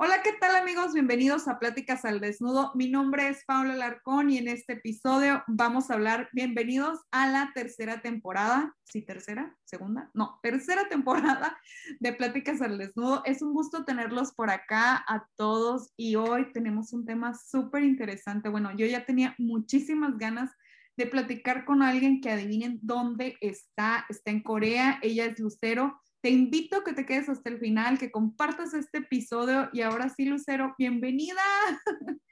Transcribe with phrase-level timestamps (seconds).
[0.00, 0.92] Hola, ¿qué tal amigos?
[0.94, 2.70] Bienvenidos a Pláticas al Desnudo.
[2.76, 7.50] Mi nombre es Paula Larcón y en este episodio vamos a hablar, bienvenidos a la
[7.52, 11.58] tercera temporada, sí, tercera, segunda, no, tercera temporada
[11.98, 13.22] de Pláticas al Desnudo.
[13.24, 18.48] Es un gusto tenerlos por acá a todos y hoy tenemos un tema súper interesante.
[18.48, 20.52] Bueno, yo ya tenía muchísimas ganas
[20.96, 24.06] de platicar con alguien que adivinen dónde está.
[24.08, 27.98] Está en Corea, ella es Lucero te invito a que te quedes hasta el final,
[27.98, 31.42] que compartas este episodio y ahora sí, Lucero, bienvenida.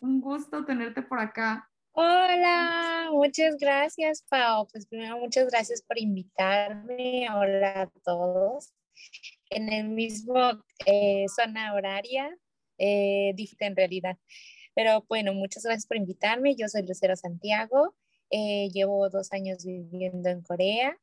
[0.00, 1.68] Un gusto tenerte por acá.
[1.92, 4.68] Hola, muchas gracias, Pau.
[4.70, 7.26] Pues primero, muchas gracias por invitarme.
[7.34, 8.74] Hola a todos.
[9.50, 12.36] En el mismo eh, zona horaria,
[12.78, 14.18] eh, en realidad.
[14.74, 16.54] Pero bueno, muchas gracias por invitarme.
[16.54, 17.96] Yo soy Lucero Santiago.
[18.30, 20.98] Eh, llevo dos años viviendo en Corea.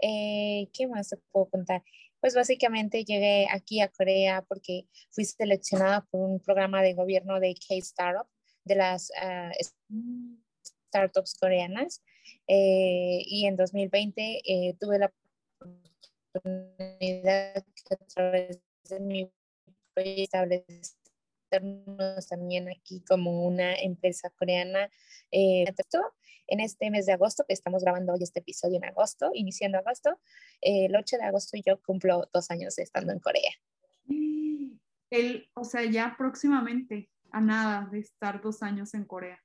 [0.00, 1.82] Eh, ¿Qué más te puedo contar?
[2.20, 7.54] Pues básicamente llegué aquí a Corea porque fui seleccionada por un programa de gobierno de
[7.54, 8.26] K-Startup,
[8.64, 9.50] de las ah,
[10.88, 12.02] startups coreanas.
[12.48, 15.12] Eh, y en 2020 eh, tuve la
[16.32, 17.56] oportunidad
[17.90, 19.30] a través de mi
[19.94, 20.38] proyecto
[22.28, 24.90] también aquí como una empresa coreana.
[25.30, 25.64] Eh,
[26.46, 30.18] en este mes de agosto, que estamos grabando hoy este episodio en agosto, iniciando agosto,
[30.60, 33.50] eh, el 8 de agosto yo cumplo dos años estando en Corea.
[35.10, 39.42] El, o sea, ya próximamente, a nada de estar dos años en Corea.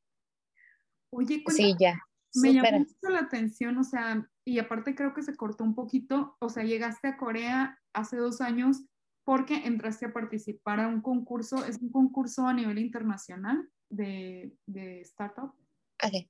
[1.12, 2.00] Oye, sí, ya.
[2.36, 6.38] Me llamó mucho la atención, o sea, y aparte creo que se cortó un poquito,
[6.40, 8.86] o sea, llegaste a Corea hace dos años
[9.26, 15.02] porque entraste a participar a un concurso, es un concurso a nivel internacional de, de
[15.02, 15.54] startup.
[16.04, 16.30] Okay.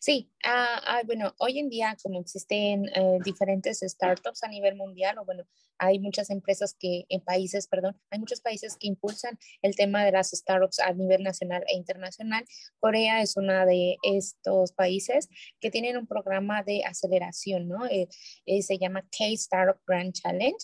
[0.00, 5.18] Sí, ah, ah, bueno, hoy en día como existen eh, diferentes startups a nivel mundial,
[5.18, 5.44] o bueno,
[5.78, 10.12] hay muchas empresas que en países, perdón, hay muchos países que impulsan el tema de
[10.12, 12.44] las startups a nivel nacional e internacional.
[12.78, 15.28] Corea es uno de estos países
[15.60, 17.86] que tienen un programa de aceleración, ¿no?
[17.86, 18.08] Eh,
[18.46, 20.56] eh, se llama K-Startup Grand Challenge.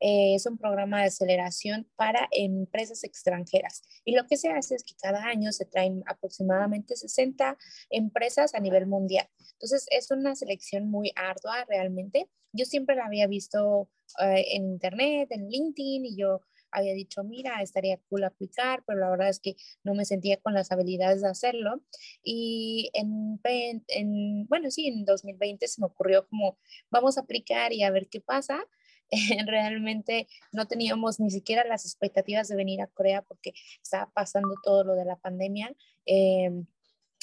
[0.00, 3.82] es un programa de aceleración para empresas extranjeras.
[4.04, 7.56] Y lo que se hace es que cada año se traen aproximadamente 60
[7.90, 9.28] empresas a nivel mundial.
[9.52, 12.28] Entonces, es una selección muy ardua realmente.
[12.52, 13.88] Yo siempre la había visto
[14.20, 16.40] eh, en internet, en LinkedIn, y yo
[16.74, 20.54] había dicho, mira, estaría cool aplicar, pero la verdad es que no me sentía con
[20.54, 21.82] las habilidades de hacerlo.
[22.22, 23.40] Y en,
[23.88, 26.58] en bueno, sí, en 2020 se me ocurrió como,
[26.90, 28.66] vamos a aplicar y a ver qué pasa.
[29.46, 34.84] realmente no teníamos ni siquiera las expectativas de venir a Corea porque estaba pasando todo
[34.84, 35.74] lo de la pandemia.
[36.06, 36.50] Eh,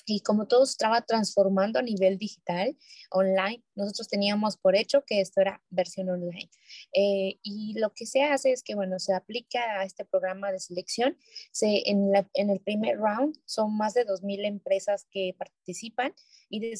[0.06, 2.78] y como todo estaba transformando a nivel digital,
[3.10, 6.50] online, nosotros teníamos por hecho que esto era versión online.
[6.94, 10.60] Eh, y lo que se hace es que, bueno, se aplica a este programa de
[10.60, 11.18] selección.
[11.52, 16.14] Se, en, la, en el primer round son más de 2.000 empresas que participan
[16.50, 16.78] y de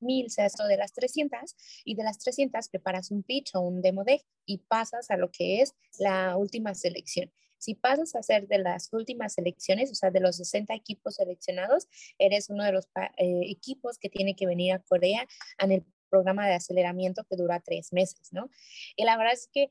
[0.00, 3.80] mil sea esto de las 300 y de las 300 preparas un pitch o un
[3.82, 7.32] demo deck y pasas a lo que es la última selección.
[7.60, 11.86] Si pasas a ser de las últimas selecciones, o sea, de los 60 equipos seleccionados,
[12.18, 12.86] eres uno de los
[13.18, 15.28] eh, equipos que tiene que venir a Corea
[15.58, 18.50] en el programa de aceleramiento que dura tres meses, ¿no?
[18.96, 19.70] Y la verdad es que,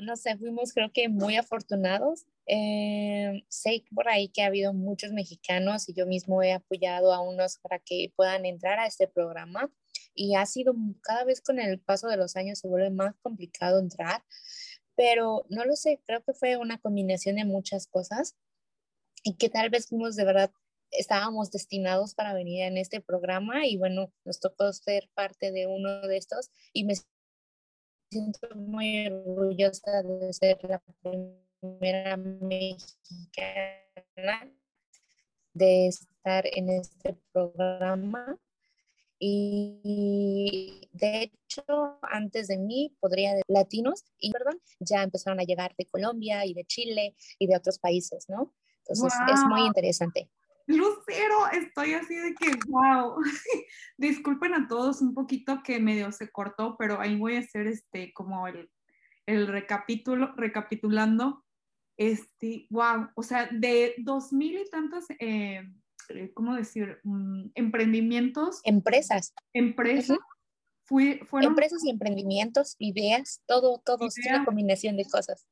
[0.00, 2.24] no sé, fuimos creo que muy afortunados.
[2.46, 7.20] Eh, sé por ahí que ha habido muchos mexicanos y yo mismo he apoyado a
[7.20, 9.70] unos para que puedan entrar a este programa
[10.14, 13.78] y ha sido cada vez con el paso de los años se vuelve más complicado
[13.78, 14.22] entrar
[15.02, 18.36] pero no lo sé, creo que fue una combinación de muchas cosas
[19.24, 20.52] y que tal vez fuimos de verdad,
[20.92, 26.02] estábamos destinados para venir en este programa y bueno, nos tocó ser parte de uno
[26.02, 26.94] de estos y me
[28.12, 30.80] siento muy orgullosa de ser la
[31.60, 32.78] primera mexicana
[35.54, 38.38] de estar en este programa
[39.24, 41.64] y de hecho,
[42.02, 46.54] antes de mí, podría de latinos, y perdón, ya empezaron a llegar de Colombia y
[46.54, 48.52] de Chile y de otros países, ¿no?
[48.78, 50.28] Entonces, es muy interesante.
[50.66, 53.16] Lucero, estoy así de que, wow.
[53.96, 58.12] Disculpen a todos un poquito que medio se cortó, pero ahí voy a hacer este,
[58.12, 58.70] como el,
[59.26, 61.44] el recapítulo, recapitulando.
[61.96, 65.62] Este, wow, o sea, de dos mil y tantas eh,
[66.34, 66.98] ¿cómo decir?
[67.04, 68.60] Mm, emprendimientos.
[68.64, 69.34] Empresas.
[69.52, 70.18] Empresas.
[70.84, 71.50] Fui, fueron...
[71.50, 75.46] Empresas y emprendimientos, ideas, todo, todo, es una combinación de cosas.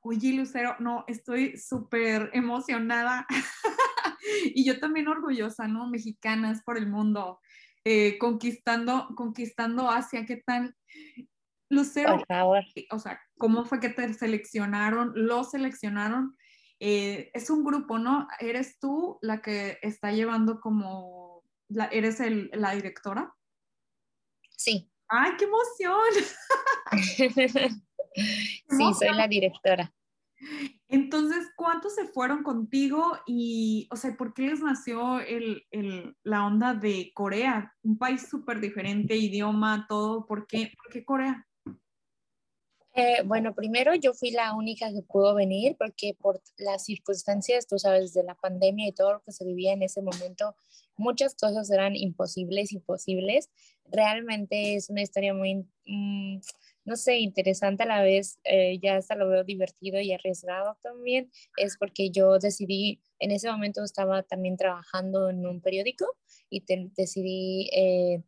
[0.00, 3.26] Oye, Lucero, no, estoy súper emocionada
[4.54, 5.88] y yo también orgullosa, ¿no?
[5.88, 7.40] Mexicanas por el mundo,
[7.84, 10.76] eh, conquistando, conquistando Asia, ¿qué tal?
[11.68, 12.64] Lucero, por favor.
[12.90, 15.12] o sea, ¿cómo fue que te seleccionaron?
[15.16, 16.36] ¿Lo seleccionaron?
[16.78, 18.28] Eh, es un grupo, ¿no?
[18.38, 23.34] ¿Eres tú la que está llevando como, la, eres el, la directora?
[24.50, 24.90] Sí.
[25.08, 26.10] ¡Ay, qué emoción!
[28.14, 29.92] sí, soy la directora.
[30.88, 36.46] Entonces, ¿cuántos se fueron contigo y, o sea, por qué les nació el, el, la
[36.46, 37.74] onda de Corea?
[37.82, 40.26] Un país súper diferente, idioma, todo.
[40.26, 41.46] ¿Por qué, ¿Por qué Corea?
[42.98, 47.78] Eh, bueno, primero yo fui la única que pudo venir porque por las circunstancias, tú
[47.78, 50.56] sabes, de la pandemia y todo lo que se vivía en ese momento,
[50.96, 53.50] muchas cosas eran imposibles, imposibles.
[53.84, 56.38] Realmente es una historia muy, mm,
[56.86, 61.30] no sé, interesante a la vez, eh, ya hasta lo veo divertido y arriesgado también,
[61.58, 66.06] es porque yo decidí, en ese momento estaba también trabajando en un periódico
[66.48, 66.64] y
[66.96, 68.22] decidí, eh,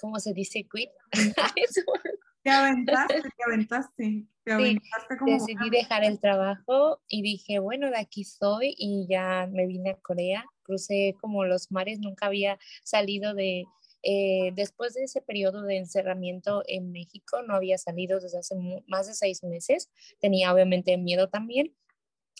[0.00, 0.68] ¿cómo se dice?
[0.72, 0.90] Quit.
[2.42, 4.26] Te aventaste, te aventaste.
[4.44, 5.32] Te aventaste como...
[5.32, 9.96] Decidí dejar el trabajo y dije, bueno, de aquí soy y ya me vine a
[9.96, 10.44] Corea.
[10.62, 13.64] Crucé como los mares, nunca había salido de,
[14.02, 18.54] eh, después de ese periodo de encerramiento en México, no había salido desde hace
[18.86, 19.90] más de seis meses.
[20.20, 21.74] Tenía obviamente miedo también,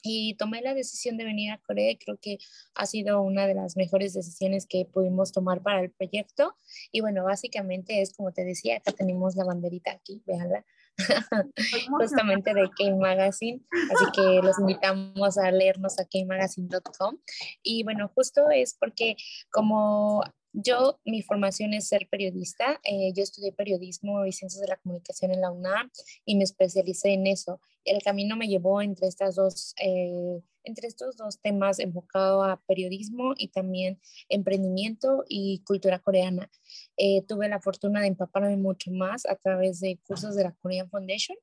[0.03, 2.39] y tomé la decisión de venir a Corea y creo que
[2.75, 6.57] ha sido una de las mejores decisiones que pudimos tomar para el proyecto.
[6.93, 10.65] Y bueno, básicamente es como te decía, acá tenemos la banderita aquí, véanla,
[11.99, 13.61] justamente de K Magazine.
[13.95, 17.19] Así que los invitamos a leernos a kmagazine.com.
[17.63, 19.17] Y bueno, justo es porque
[19.51, 22.81] como yo, mi formación es ser periodista.
[22.85, 25.91] Eh, yo estudié periodismo y ciencias de la comunicación en la UNAM
[26.25, 27.61] y me especialicé en eso.
[27.85, 33.35] El camino me llevó entre estas dos eh, entre estos dos temas enfocado a periodismo
[33.37, 36.51] y también emprendimiento y cultura coreana.
[36.97, 40.91] Eh, tuve la fortuna de empaparme mucho más a través de cursos de la Korean
[40.91, 41.37] Foundation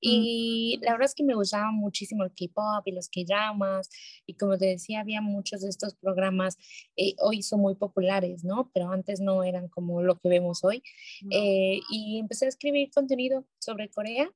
[0.00, 3.88] y la verdad es que me gustaba muchísimo el K-pop y los K-dramas
[4.26, 6.56] y como te decía, había muchos de estos programas,
[6.96, 8.70] eh, hoy son muy populares, ¿no?
[8.72, 10.82] Pero antes no eran como lo que vemos hoy.
[11.30, 14.30] Eh, y empecé a escribir contenido sobre Corea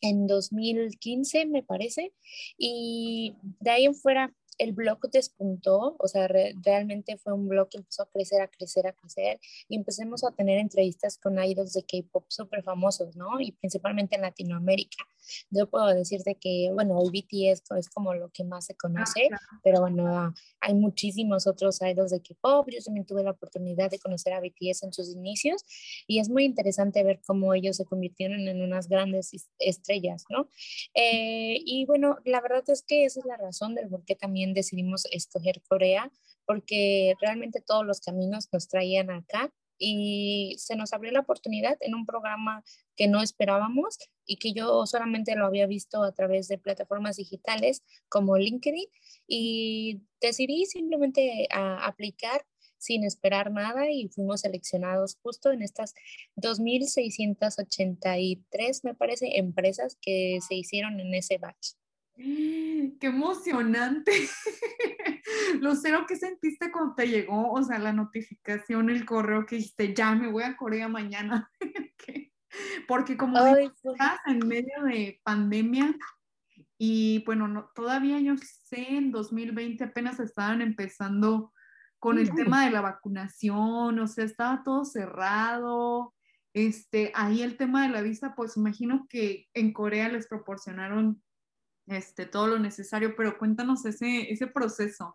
[0.00, 2.12] en 2015, me parece,
[2.56, 7.78] y de ahí en fuera el blog despuntó, o sea, realmente fue un blog que
[7.78, 11.84] empezó a crecer, a crecer, a crecer, y empecemos a tener entrevistas con idols de
[11.84, 13.40] K-pop súper famosos, ¿no?
[13.40, 15.04] Y principalmente en Latinoamérica.
[15.50, 19.38] Yo puedo decirte que, bueno, el BTS es como lo que más se conoce, ah,
[19.62, 22.68] pero bueno, hay muchísimos otros idols de K-pop.
[22.70, 25.64] Yo también tuve la oportunidad de conocer a BTS en sus inicios
[26.06, 30.48] y es muy interesante ver cómo ellos se convirtieron en unas grandes estrellas, ¿no?
[30.94, 34.47] Eh, y bueno, la verdad es que esa es la razón del por qué también
[34.54, 36.10] decidimos escoger Corea,
[36.46, 41.94] porque realmente todos los caminos nos traían acá y se nos abrió la oportunidad en
[41.94, 42.64] un programa
[42.96, 47.82] que no esperábamos y que yo solamente lo había visto a través de plataformas digitales
[48.08, 48.88] como LinkedIn
[49.26, 52.44] y decidí simplemente a aplicar
[52.78, 55.94] sin esperar nada y fuimos seleccionados justo en estas
[56.36, 61.77] 2.683, me parece, empresas que se hicieron en ese batch.
[63.00, 64.12] ¡Qué emocionante!
[65.60, 70.14] Lucero, ¿qué sentiste cuando te llegó, o sea, la notificación, el correo que dijiste, ya
[70.14, 71.50] me voy a Corea mañana?
[72.88, 75.94] Porque como Ay, estás en medio de pandemia
[76.76, 81.52] y bueno, todavía yo sé, en 2020 apenas estaban empezando
[81.98, 86.14] con el tema de la vacunación, o sea, estaba todo cerrado.
[86.54, 91.22] Este, ahí el tema de la visa, pues imagino que en Corea les proporcionaron
[91.88, 95.14] este, todo lo necesario, pero cuéntanos ese, ese proceso.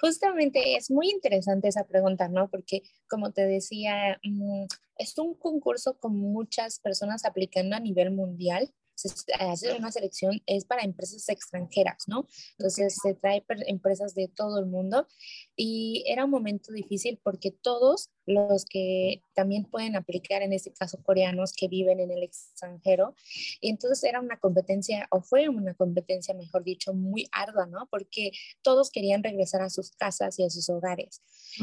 [0.00, 2.48] Justamente es muy interesante esa pregunta, ¿no?
[2.50, 4.66] Porque como te decía, mm,
[4.98, 10.64] es un concurso con muchas personas aplicando a nivel mundial se hace una selección, es
[10.64, 12.26] para empresas extranjeras, ¿no?
[12.58, 15.06] Entonces se trae empresas de todo el mundo
[15.54, 21.02] y era un momento difícil porque todos los que también pueden aplicar, en este caso
[21.02, 23.14] coreanos que viven en el extranjero,
[23.60, 27.86] y entonces era una competencia, o fue una competencia, mejor dicho, muy ardua, ¿no?
[27.90, 31.22] Porque todos querían regresar a sus casas y a sus hogares.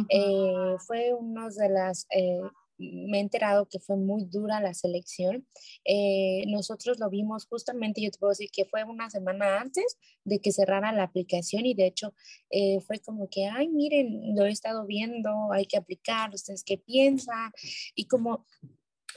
[0.10, 2.08] Eh, fue una de las...
[2.10, 2.42] Eh,
[2.77, 5.48] me he enterado que fue muy dura la selección.
[5.84, 10.39] Eh, nosotros lo vimos justamente, yo te puedo decir que fue una semana antes de
[10.39, 12.13] que cerrara la aplicación y de hecho
[12.50, 16.77] eh, fue como que, ay, miren, lo he estado viendo, hay que aplicar, ustedes qué
[16.77, 17.51] piensan.
[17.96, 18.46] Y como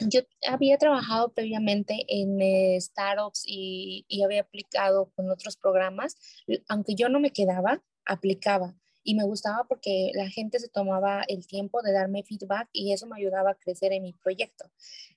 [0.00, 6.16] yo había trabajado previamente en eh, startups y, y había aplicado con otros programas,
[6.68, 8.74] aunque yo no me quedaba, aplicaba
[9.08, 13.06] y me gustaba porque la gente se tomaba el tiempo de darme feedback y eso
[13.06, 14.66] me ayudaba a crecer en mi proyecto.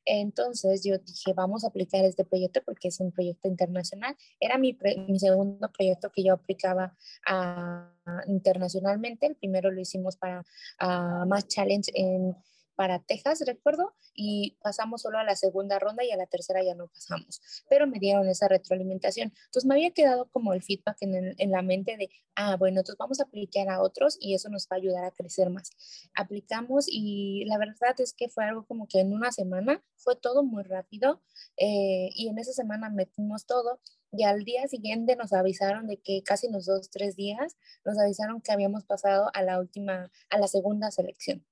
[0.06, 4.16] Entonces yo dije, vamos a aplicar este proyecto porque es un proyecto internacional.
[4.40, 4.78] Era mi,
[5.10, 6.96] mi segundo proyecto que yo aplicaba
[7.28, 7.94] a,
[8.28, 9.26] internacionalmente.
[9.26, 12.34] El primero lo hicimos para uh, Más Challenge en
[12.76, 16.76] para Texas, recuerdo, y pasamos solo a la segunda ronda y a la tercera ya
[16.76, 19.34] no pasamos, pero me dieron esa retroalimentación.
[19.46, 23.20] Entonces me había quedado como el feedback en, la mente de, ah, bueno, entonces vamos
[23.20, 25.72] a aplicar a otros y eso nos va a ayudar a crecer más.
[26.14, 30.44] Aplicamos y la verdad es que fue algo como que en una semana fue todo
[30.44, 31.22] muy rápido
[31.58, 33.80] eh, y en esa semana metimos todo
[34.12, 38.42] y al día siguiente nos avisaron de que casi los dos, tres días nos avisaron
[38.42, 41.46] que habíamos pasado a la última, a la segunda selección.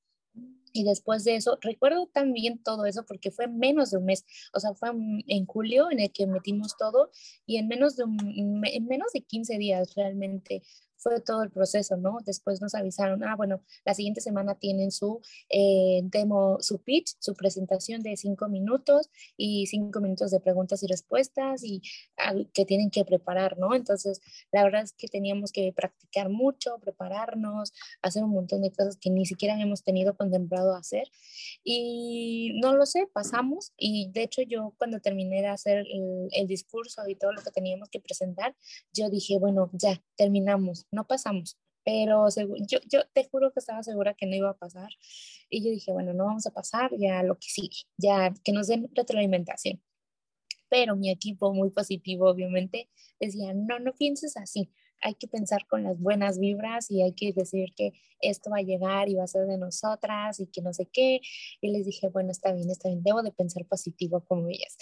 [0.79, 4.62] Y después de eso, recuerdo también todo eso porque fue menos de un mes, o
[4.62, 4.91] sea, fue
[5.27, 7.12] en julio en el que metimos todo
[7.45, 10.63] y en menos de, en menos de 15 días realmente
[11.00, 12.18] fue todo el proceso, ¿no?
[12.25, 17.34] Después nos avisaron, ah, bueno, la siguiente semana tienen su eh, demo, su pitch, su
[17.36, 21.82] presentación de cinco minutos y cinco minutos de preguntas y respuestas y
[22.53, 23.74] que tienen que preparar, ¿no?
[23.75, 28.98] Entonces, la verdad es que teníamos que practicar mucho, prepararnos, hacer un montón de cosas
[28.98, 31.10] que ni siquiera hemos tenido contemplado hacer.
[31.63, 36.48] Y no lo sé, pasamos y de hecho yo cuando terminé de hacer el, el
[36.48, 38.56] discurso y todo lo que teníamos que presentar,
[38.94, 42.27] yo dije, bueno, ya terminamos no pasamos, pero
[42.67, 44.89] yo, yo te juro que estaba segura que no iba a pasar.
[45.50, 48.67] Y yo dije, bueno, no vamos a pasar, ya lo que sigue, ya que nos
[48.67, 49.81] den retroalimentación.
[50.69, 55.84] Pero mi equipo, muy positivo, obviamente, decía, no, no pienses así, hay que pensar con
[55.84, 59.27] las buenas vibras y hay que decir que esto va a llegar y va a
[59.27, 61.22] ser de nosotras y que no sé qué.
[61.62, 64.77] Y les dije, bueno, está bien, está bien, debo de pensar positivo como ellas.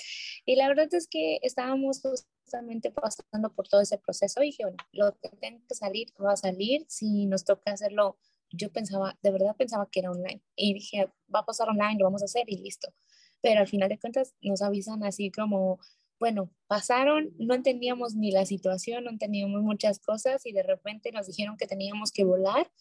[0.45, 2.01] Y la verdad es que estábamos
[2.47, 6.31] justamente pasando por todo ese proceso y dije, bueno, lo que tenga que salir va
[6.31, 6.85] a salir.
[6.87, 8.17] Si nos toca hacerlo,
[8.51, 10.41] yo pensaba, de verdad pensaba que era online.
[10.55, 12.93] Y dije, va a pasar online, lo vamos a hacer y listo.
[13.41, 15.79] Pero al final de cuentas nos avisan así como
[16.19, 21.27] bueno, pasaron, no entendíamos ni la situación, no entendíamos muchas cosas y de repente nos
[21.27, 22.71] dijeron que teníamos que volar.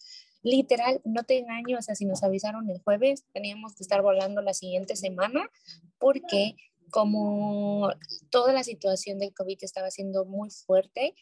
[0.41, 4.41] Literal, no te engaño, o sea, si nos avisaron el jueves, teníamos que estar volando
[4.41, 5.51] la siguiente semana
[5.99, 6.55] porque
[6.89, 7.89] como
[8.29, 11.15] toda la situación del COVID estaba siendo muy fuerte,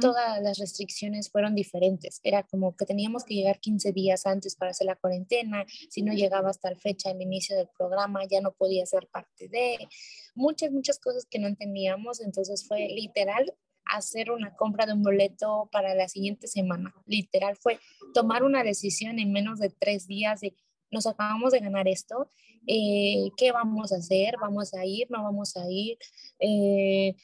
[0.00, 2.20] todas las restricciones fueron diferentes.
[2.22, 6.12] Era como que teníamos que llegar 15 días antes para hacer la cuarentena, si no
[6.12, 9.88] llegaba hasta la fecha el inicio del programa ya no podía ser parte de
[10.34, 12.20] muchas, muchas cosas que no entendíamos.
[12.20, 16.94] Entonces fue literal hacer una compra de un boleto para la siguiente semana.
[17.06, 17.78] Literal fue
[18.14, 20.54] tomar una decisión en menos de tres días de
[20.90, 22.30] nos acabamos de ganar esto,
[22.66, 24.34] eh, ¿qué vamos a hacer?
[24.40, 25.10] ¿Vamos a ir?
[25.10, 25.98] ¿No vamos a ir?
[26.38, 27.14] Eh,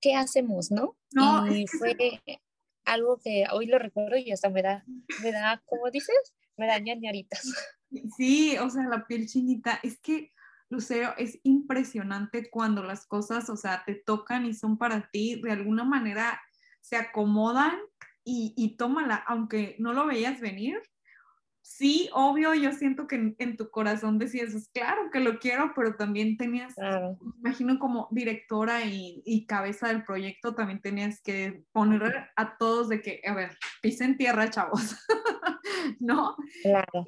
[0.00, 0.70] ¿Qué hacemos?
[0.70, 0.96] ¿No?
[1.50, 1.96] y fue
[2.84, 4.84] algo que hoy lo recuerdo y hasta me da,
[5.22, 6.34] me da, ¿cómo dices?
[6.56, 7.52] Me da ñañaritas.
[8.16, 10.32] Sí, o sea, la piel chinita, es que
[10.68, 15.52] Lucero, es impresionante cuando las cosas, o sea, te tocan y son para ti, de
[15.52, 16.40] alguna manera
[16.80, 17.78] se acomodan
[18.24, 20.82] y, y tómala, aunque no lo veías venir,
[21.64, 25.96] sí, obvio, yo siento que en, tu corazón decías, pues, claro que lo quiero, pero
[25.96, 26.74] también tenías,
[27.38, 33.22] imagino como directora y, cabeza del proyecto, también tenías que poner a todos de que,
[33.26, 34.94] a ver, pisen tierra, chavos,
[36.00, 36.36] ¿no?
[36.62, 37.06] Claro.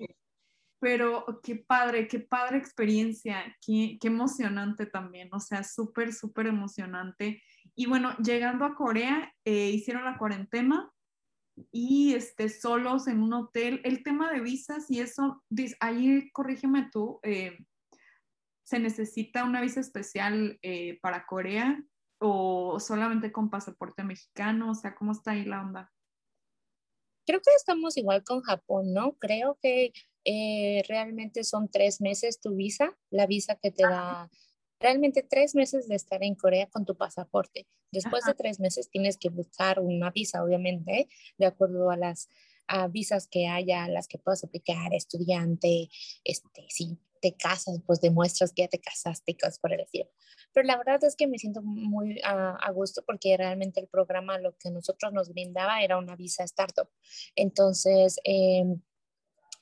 [0.80, 7.42] Pero qué padre, qué padre experiencia, qué, qué emocionante también, o sea, súper, súper emocionante.
[7.74, 10.90] Y bueno, llegando a Corea, eh, hicieron la cuarentena,
[11.72, 13.80] y este, solos en un hotel.
[13.84, 15.42] El tema de visas y eso,
[15.80, 17.58] ahí corrígeme tú, eh,
[18.64, 21.82] ¿se necesita una visa especial eh, para Corea
[22.18, 24.70] o solamente con pasaporte mexicano?
[24.70, 25.92] O sea, ¿cómo está ahí la onda?
[27.26, 29.14] Creo que estamos igual con Japón, ¿no?
[29.14, 29.92] Creo que
[30.24, 34.30] eh, realmente son tres meses tu visa, la visa que te da
[34.78, 37.66] realmente tres meses de estar en Corea con tu pasaporte.
[37.90, 42.28] Después de tres meses tienes que buscar una visa, obviamente, de acuerdo a las
[42.90, 45.88] visas que haya, las que puedas aplicar, estudiante,
[46.24, 50.10] este, si te casas, pues demuestras que ya te casaste y cosas por el estilo.
[50.52, 54.56] Pero la verdad es que me siento muy a, gusto porque realmente el programa lo
[54.56, 56.88] que nosotros nos brindaba era una visa startup.
[57.34, 58.80] Entonces, em,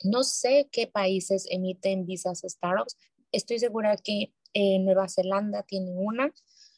[0.02, 2.96] no sé qué países emiten visas startups,
[3.32, 6.32] estoy segura que Nueva Zelanda tiene una.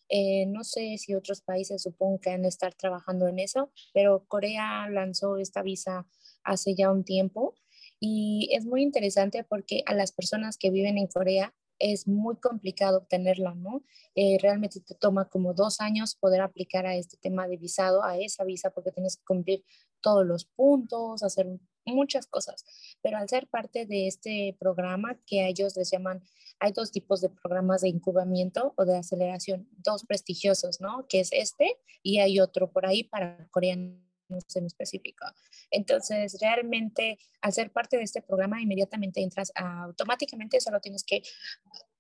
[0.09, 4.25] Eh, no sé si otros países supongo que van a estar trabajando en eso, pero
[4.29, 6.07] Corea lanzó esta visa
[6.45, 7.55] hace ya un tiempo
[7.99, 12.99] y es muy interesante porque a las personas que viven en Corea es muy complicado
[12.99, 13.83] obtenerla, ¿no?
[14.15, 18.19] Eh, realmente te toma como dos años poder aplicar a este tema de visado, a
[18.19, 19.65] esa visa, porque tienes que cumplir
[20.01, 21.47] todos los puntos, hacer
[21.85, 22.65] muchas cosas.
[23.03, 26.23] Pero al ser parte de este programa que ellos les llaman,
[26.59, 31.07] hay dos tipos de programas de incubamiento o de aceleración, dos prestigiosos, ¿no?
[31.09, 34.07] Que es este y hay otro por ahí para coreanos
[34.55, 35.25] en específico.
[35.71, 41.23] Entonces, realmente, al ser parte de este programa, inmediatamente entras automáticamente, solo tienes que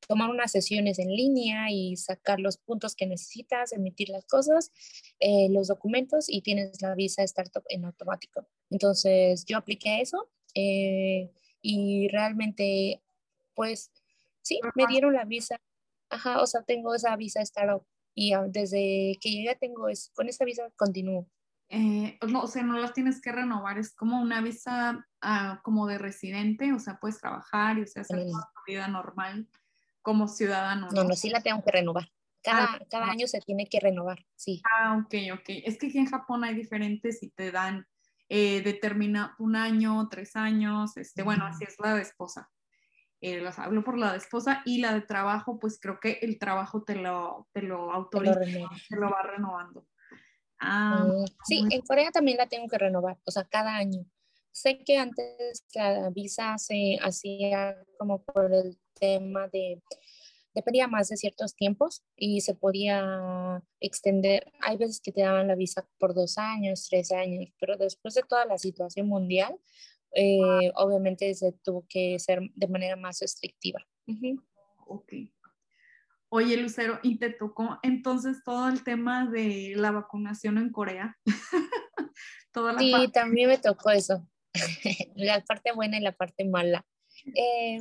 [0.09, 4.73] tomar unas sesiones en línea y sacar los puntos que necesitas, emitir las cosas,
[5.19, 8.47] eh, los documentos y tienes la visa startup en automático.
[8.71, 13.03] Entonces, yo apliqué eso eh, y realmente,
[13.55, 13.91] pues,
[14.47, 15.61] sí, me dieron la visa.
[16.09, 17.85] Ajá, o sea, tengo esa visa startup
[18.15, 21.29] y desde que llegué tengo, es, con esa visa continúo.
[21.69, 25.87] Eh, no, o sea, no la tienes que renovar, es como una visa ah, como
[25.89, 29.49] de residente, o sea, puedes trabajar y o sea, hacer tu vida normal
[30.01, 30.89] como ciudadano.
[30.93, 32.09] No, no, sí la tengo que renovar.
[32.43, 34.63] Cada, ah, cada año se tiene que renovar, sí.
[34.79, 35.49] Ah, ok, ok.
[35.65, 37.87] Es que aquí en Japón hay diferentes y te dan,
[38.29, 42.49] eh, determina un año, tres años, este, bueno, así es la de esposa.
[43.21, 46.39] Eh, las hablo por la de esposa y la de trabajo, pues creo que el
[46.39, 48.41] trabajo te lo, te lo autoriza,
[48.89, 49.87] te lo va renovando.
[50.59, 54.05] Ah, mm, sí, en Corea también la tengo que renovar, o sea, cada año.
[54.53, 59.83] Sé que antes la visa se hacía como por el tema de,
[60.55, 64.53] dependía más de ciertos tiempos y se podía extender.
[64.61, 68.23] Hay veces que te daban la visa por dos años, tres años, pero después de
[68.23, 69.59] toda la situación mundial,
[70.15, 73.81] eh, obviamente se tuvo que ser de manera más restrictiva.
[74.87, 75.13] Ok.
[76.29, 81.17] Oye, Lucero, ¿y te tocó entonces todo el tema de la vacunación en Corea?
[82.53, 84.29] Toda sí, también me tocó eso.
[85.15, 86.85] la parte buena y la parte mala.
[87.35, 87.81] Eh,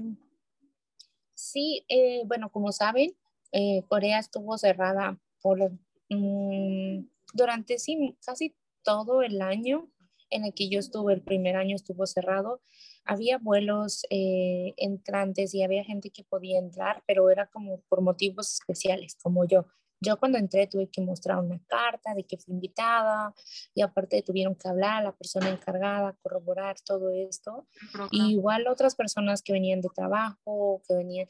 [1.34, 3.16] sí, eh, bueno, como saben,
[3.52, 5.72] eh, Corea estuvo cerrada por
[6.10, 9.90] mm, durante sí, casi todo el año
[10.30, 12.62] en el que yo estuve, el primer año estuvo cerrado
[13.06, 18.52] había vuelos eh, entrantes y había gente que podía entrar, pero era como por motivos
[18.54, 19.66] especiales, como yo.
[20.02, 23.34] Yo cuando entré tuve que mostrar una carta de que fui invitada
[23.74, 27.66] y aparte tuvieron que hablar a la persona encargada, corroborar todo esto.
[28.12, 31.28] Y igual otras personas que venían de trabajo, que venían,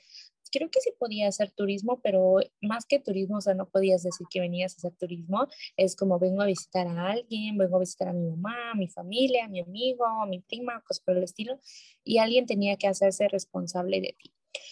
[0.55, 4.25] creo que sí podía hacer turismo, pero más que turismo, o sea, no podías decir
[4.29, 8.07] que venías a hacer turismo, es como vengo a visitar a alguien, vengo a visitar
[8.07, 11.23] a mi mamá, a mi familia, a mi amigo, a mi prima, cosas por el
[11.23, 11.59] estilo,
[12.03, 14.31] y alguien tenía que hacerse responsable de ti.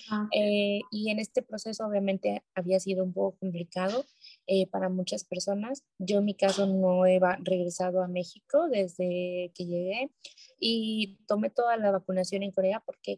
[0.10, 4.06] Ah, eh, y en este proceso obviamente había sido un poco complicado
[4.48, 5.84] eh, para muchas personas.
[5.98, 10.12] Yo en mi caso no he regresado a México desde que llegué
[10.60, 13.17] y tomé toda la vacunación en Corea porque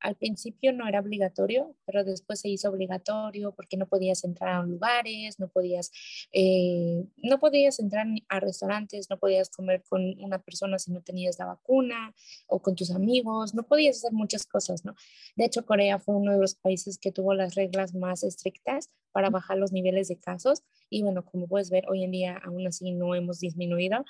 [0.00, 4.62] al principio no era obligatorio, pero después se hizo obligatorio porque no podías entrar a
[4.62, 5.90] lugares, no podías,
[6.32, 11.38] eh, no podías entrar a restaurantes, no podías comer con una persona si no tenías
[11.38, 12.14] la vacuna
[12.46, 14.94] o con tus amigos, no podías hacer muchas cosas, ¿no?
[15.36, 19.30] De hecho, Corea fue uno de los países que tuvo las reglas más estrictas para
[19.30, 22.92] bajar los niveles de casos y bueno, como puedes ver, hoy en día aún así
[22.92, 24.04] no hemos disminuido.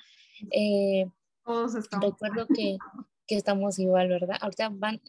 [0.51, 1.07] Eh,
[2.01, 2.77] recuerdo que
[3.27, 4.37] que estamos igual, ¿verdad?
[4.41, 5.01] Ahorita van,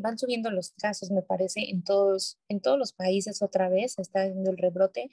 [0.00, 4.24] van subiendo los casos, me parece, en todos, en todos los países otra vez, está
[4.24, 5.10] viendo el rebrote.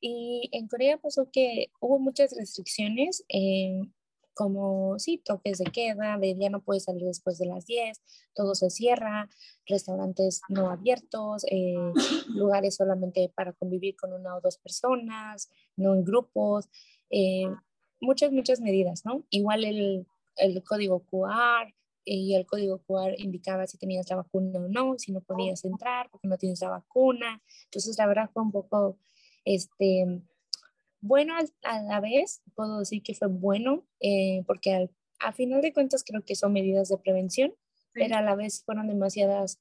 [0.00, 3.80] Y en Corea pasó que hubo muchas restricciones, eh,
[4.34, 8.00] como, sí, toques de queda, de día no puedes salir después de las 10,
[8.34, 9.28] todo se cierra,
[9.66, 11.74] restaurantes no abiertos, eh,
[12.28, 16.70] lugares solamente para convivir con una o dos personas, no en grupos,
[17.10, 17.50] eh,
[18.00, 19.24] muchas, muchas medidas, ¿no?
[19.28, 24.68] Igual el, el código QR, y el código QR indicaba si tenías la vacuna o
[24.68, 27.42] no, si no podías entrar porque no tienes la vacuna.
[27.64, 28.98] Entonces, la verdad fue un poco,
[29.44, 30.22] este,
[31.00, 35.72] bueno a la vez, puedo decir que fue bueno, eh, porque al, a final de
[35.72, 37.54] cuentas creo que son medidas de prevención,
[37.92, 39.60] pero a la vez fueron demasiadas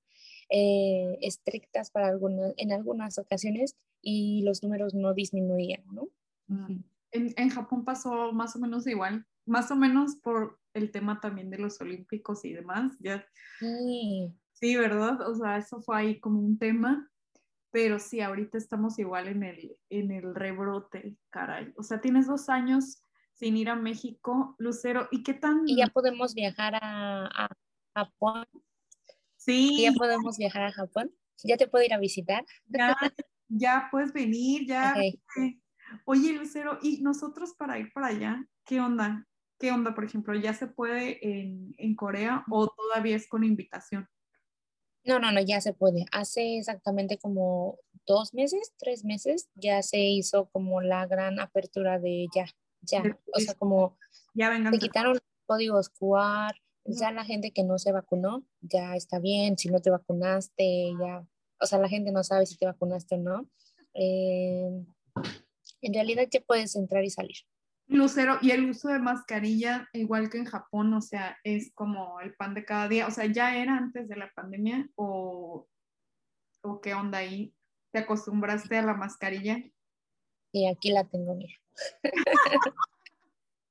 [0.49, 6.07] eh, estrictas para algunas, en algunas ocasiones y los números no disminuían, ¿no?
[6.47, 6.83] Mm.
[7.11, 11.49] En, en Japón pasó más o menos igual, más o menos por el tema también
[11.49, 12.97] de los olímpicos y demás.
[12.99, 13.25] Ya,
[13.59, 14.33] sí.
[14.53, 15.21] sí, ¿verdad?
[15.29, 17.09] O sea, eso fue ahí como un tema,
[17.71, 21.73] pero sí, ahorita estamos igual en el, en el rebrote, caray.
[21.77, 25.61] O sea, tienes dos años sin ir a México, Lucero, ¿y qué tan...?
[25.65, 27.49] Y ya podemos viajar a,
[27.95, 28.45] Japón.
[29.37, 29.69] Sí.
[29.79, 31.11] ¿Y ya podemos viajar a Japón.
[31.43, 32.45] ¿Ya te puedo ir a visitar?
[32.67, 32.97] Ya,
[33.47, 34.95] ya puedes venir, ya.
[36.05, 38.45] Oye, Lucero, ¿y nosotros para ir para allá?
[38.65, 39.25] ¿Qué onda?
[39.59, 40.33] ¿Qué onda, por ejemplo?
[40.35, 44.07] ¿Ya se puede en, en Corea o todavía es con invitación?
[45.03, 46.05] No, no, no, ya se puede.
[46.11, 52.27] Hace exactamente como dos meses, tres meses, ya se hizo como la gran apertura de
[52.33, 52.45] ya,
[52.81, 53.03] ya.
[53.33, 53.97] O sea, como
[54.33, 54.73] ya vengan.
[54.73, 59.57] Se quitaron los códigos QR, ya la gente que no se vacunó, ya está bien.
[59.57, 61.27] Si no te vacunaste, ya.
[61.59, 63.49] O sea, la gente no sabe si te vacunaste o no.
[63.93, 64.85] Eh,
[65.81, 67.37] en realidad ya puedes entrar y salir.
[67.89, 72.35] Lucero, y el uso de mascarilla, igual que en Japón, o sea, es como el
[72.35, 75.67] pan de cada día, o sea, ¿ya era antes de la pandemia o,
[76.61, 77.51] o qué onda ahí?
[77.91, 79.57] ¿Te acostumbraste a la mascarilla?
[80.51, 81.55] Sí, aquí la tengo, mira.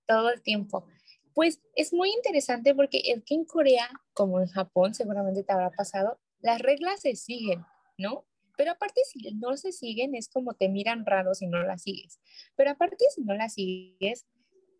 [0.06, 0.84] Todo el tiempo.
[1.32, 5.70] Pues es muy interesante porque es que en Corea, como en Japón, seguramente te habrá
[5.70, 7.64] pasado, las reglas se siguen,
[7.96, 8.24] ¿no?
[8.58, 12.20] Pero aparte, si no se siguen, es como te miran raro si no las sigues.
[12.56, 14.26] Pero aparte, si no las sigues,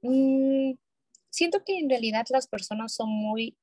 [0.03, 0.73] mm,
[1.31, 3.57] siento que en realidad las personas son muy,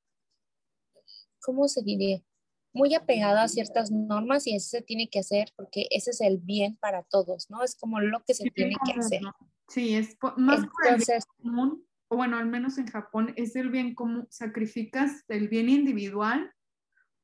[1.41, 2.23] ¿cómo se diría?
[2.71, 6.38] Muy apegadas a ciertas normas y eso se tiene que hacer porque ese es el
[6.38, 7.62] bien para todos, ¿no?
[7.62, 9.21] Es como lo que se tiene que hacer.
[9.67, 14.28] Sí, es más Entonces, común, o bueno, al menos en Japón, es el bien común,
[14.30, 16.54] sacrificas el bien individual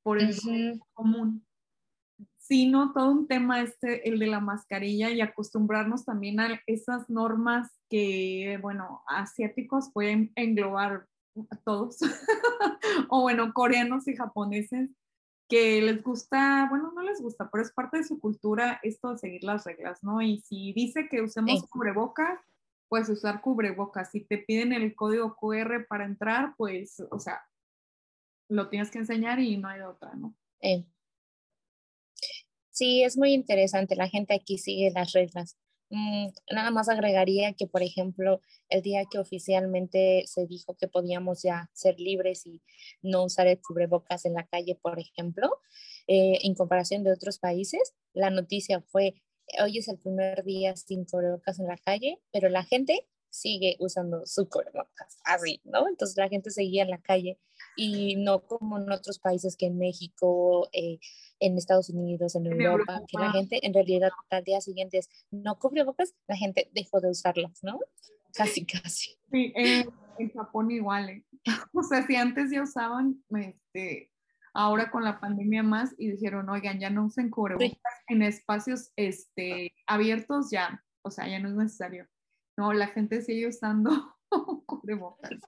[0.04, 1.46] por el bien común
[2.52, 7.72] sino todo un tema este, el de la mascarilla y acostumbrarnos también a esas normas
[7.90, 11.08] que, bueno, asiáticos pueden englobar
[11.50, 12.00] a todos,
[13.10, 14.90] o bueno, coreanos y japoneses,
[15.48, 19.20] que les gusta, bueno, no les gusta, pero es parte de su cultura esto de
[19.20, 20.22] seguir las reglas, ¿no?
[20.22, 22.38] Y si dice que usemos cubrebocas,
[22.90, 24.12] pues usar cubrebocas.
[24.12, 27.46] Si te piden el código QR para entrar, pues, o sea,
[28.50, 30.36] lo tienes que enseñar y no hay otra, ¿no?
[30.62, 30.86] Sí,
[32.82, 33.96] es muy interesante.
[33.96, 35.58] La gente aquí sigue las reglas.
[35.90, 41.44] Mm, nada más agregaría que, por ejemplo, el día que oficialmente se dijo que podíamos
[41.44, 42.62] ya ser libres y
[43.02, 45.50] no usar el cubrebocas en la calle, por ejemplo,
[46.08, 49.16] eh, en comparación de otros países, la noticia fue,
[49.62, 54.26] hoy es el primer día sin cubrebocas en la calle, pero la gente sigue usando
[54.26, 55.88] su cubrebocas, así, ¿no?
[55.90, 57.38] Entonces la gente seguía en la calle
[57.76, 61.00] y no como en otros países que en México, eh,
[61.40, 65.58] en Estados Unidos, en Europa, que la gente en realidad al día siguiente es no
[65.58, 67.80] cubrebocas, la gente dejó de usarlas, ¿no?
[68.34, 69.18] Casi, casi.
[69.32, 71.10] Sí, en Japón igual.
[71.10, 71.26] ¿eh?
[71.74, 74.12] O sea, si antes ya usaban, este,
[74.54, 79.74] ahora con la pandemia más y dijeron, oigan, ya no usen cubrebocas en espacios este,
[79.88, 82.08] abiertos, ya, o sea, ya no es necesario.
[82.58, 83.90] No, la gente sigue usando
[84.66, 85.40] cubrebocas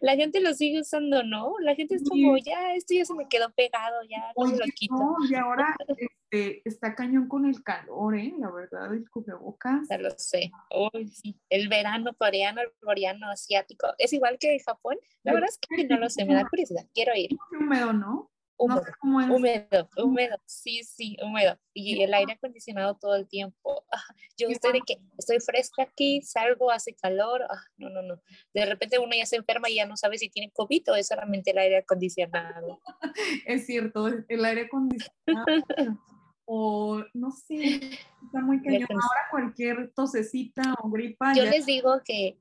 [0.00, 1.54] la gente lo sigue usando, ¿no?
[1.60, 5.16] La gente es como, ya, esto ya se me quedó pegado, ya no lo quito.
[5.28, 5.74] y ahora
[6.34, 8.34] este, está cañón con el calor, ¿eh?
[8.38, 9.88] La verdad, el cubrebocas.
[9.88, 10.50] Ya lo sé.
[10.92, 11.38] Uy, sí.
[11.48, 14.96] El verano coreano, el coreano asiático, ¿es igual que Japón?
[15.22, 17.30] La verdad es que no lo sé, me da curiosidad, quiero ir.
[17.58, 18.30] húmedo, ¿no?
[18.56, 21.58] Húmedo, húmedo, húmedo, sí, sí, húmedo.
[21.72, 23.84] Y el aire acondicionado todo el tiempo.
[23.90, 24.02] Ah,
[24.38, 27.42] yo estoy de que estoy fresca aquí, salgo, hace calor.
[27.50, 28.22] Ah, no, no, no.
[28.54, 31.08] De repente uno ya se enferma y ya no sabe si tiene COVID o es
[31.08, 32.80] solamente el aire acondicionado.
[33.46, 35.10] Es cierto, el aire acondicionado.
[36.44, 38.86] o no sé, está muy cañón.
[38.90, 41.34] Ahora cualquier tosecita o gripa.
[41.34, 42.38] Yo les digo que.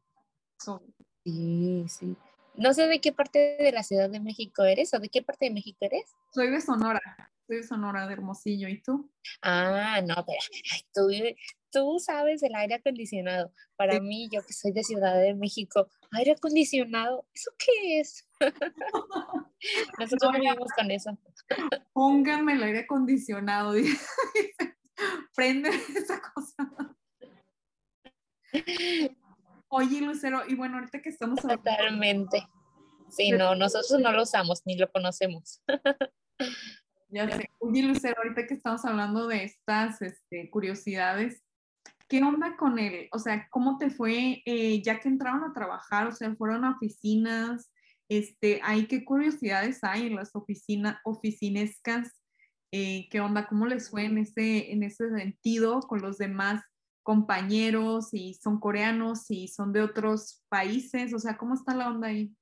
[1.23, 2.15] Sí, sí.
[2.56, 5.46] No sé de qué parte de la Ciudad de México eres o de qué parte
[5.46, 6.13] de México eres.
[6.32, 7.02] Soy de Sonora,
[7.48, 8.68] soy de Sonora, de Hermosillo.
[8.68, 9.12] ¿Y tú?
[9.42, 10.38] Ah, no, pero
[10.94, 11.10] tú,
[11.72, 13.52] tú sabes el aire acondicionado.
[13.76, 18.28] Para mí, yo que soy de Ciudad de México, aire acondicionado, ¿eso qué es?
[20.00, 21.18] Nosotros no, vivimos con eso.
[21.92, 23.74] Pónganme el aire acondicionado.
[25.36, 26.96] Prende esa cosa.
[29.76, 31.64] Oye, Lucero, y bueno, ahorita que estamos hablando...
[31.64, 32.48] Totalmente.
[33.10, 35.64] Sí, no, nosotros no lo usamos ni lo conocemos.
[37.10, 37.50] ya sé.
[37.58, 41.44] Oye, Lucero, ahorita que estamos hablando de estas este, curiosidades,
[42.08, 43.10] ¿qué onda con él?
[43.14, 46.06] O sea, ¿cómo te fue eh, ya que entraron a trabajar?
[46.06, 47.72] O sea, fueron a oficinas,
[48.10, 52.12] este, ¿hay qué curiosidades hay en las oficinas, oficinescas?
[52.72, 53.48] Eh, ¿Qué onda?
[53.48, 56.64] ¿Cómo les fue en ese, en ese sentido con los demás
[57.04, 62.08] compañeros, y son coreanos, y son de otros países, o sea, ¿cómo está la onda
[62.08, 62.34] ahí?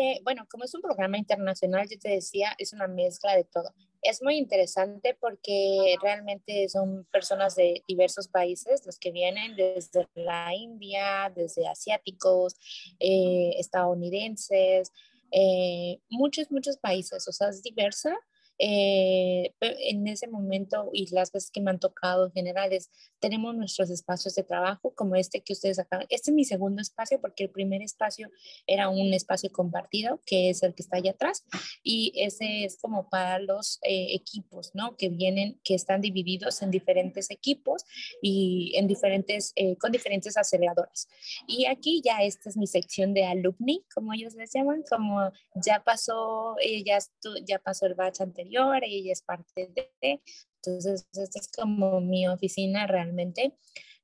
[0.00, 3.74] Eh, bueno, como es un programa internacional, yo te decía, es una mezcla de todo.
[4.00, 10.54] Es muy interesante porque realmente son personas de diversos países los que vienen desde la
[10.54, 12.54] India, desde asiáticos,
[13.00, 14.92] eh, estadounidenses,
[15.32, 18.16] eh, muchos, muchos países, o sea, es diversa
[18.58, 22.90] eh, en ese momento y las veces que me han tocado en general es,
[23.20, 26.06] tenemos nuestros espacios de trabajo como este que ustedes acaban.
[26.08, 28.30] Este es mi segundo espacio porque el primer espacio
[28.66, 31.44] era un espacio compartido, que es el que está allá atrás,
[31.84, 34.96] y ese es como para los eh, equipos, ¿no?
[34.96, 37.84] Que vienen, que están divididos en diferentes equipos
[38.20, 41.08] y en diferentes, eh, con diferentes aceleradoras.
[41.46, 45.82] Y aquí ya esta es mi sección de alumni, como ellos les llaman, como ya
[45.84, 46.98] pasó, ya,
[47.46, 50.22] ya pasó el batch anterior y ella es parte de,
[50.56, 53.54] entonces esta es como mi oficina realmente.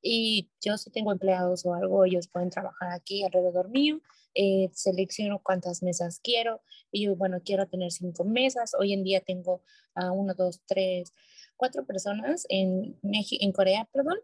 [0.07, 4.01] Y yo si tengo empleados o algo, ellos pueden trabajar aquí alrededor mío,
[4.35, 6.61] eh, selecciono cuántas mesas quiero
[6.93, 9.63] y yo, bueno, quiero tener cinco mesas, hoy en día tengo
[9.95, 11.15] a uno, dos, tres,
[11.57, 14.19] cuatro personas en, en Corea, perdón,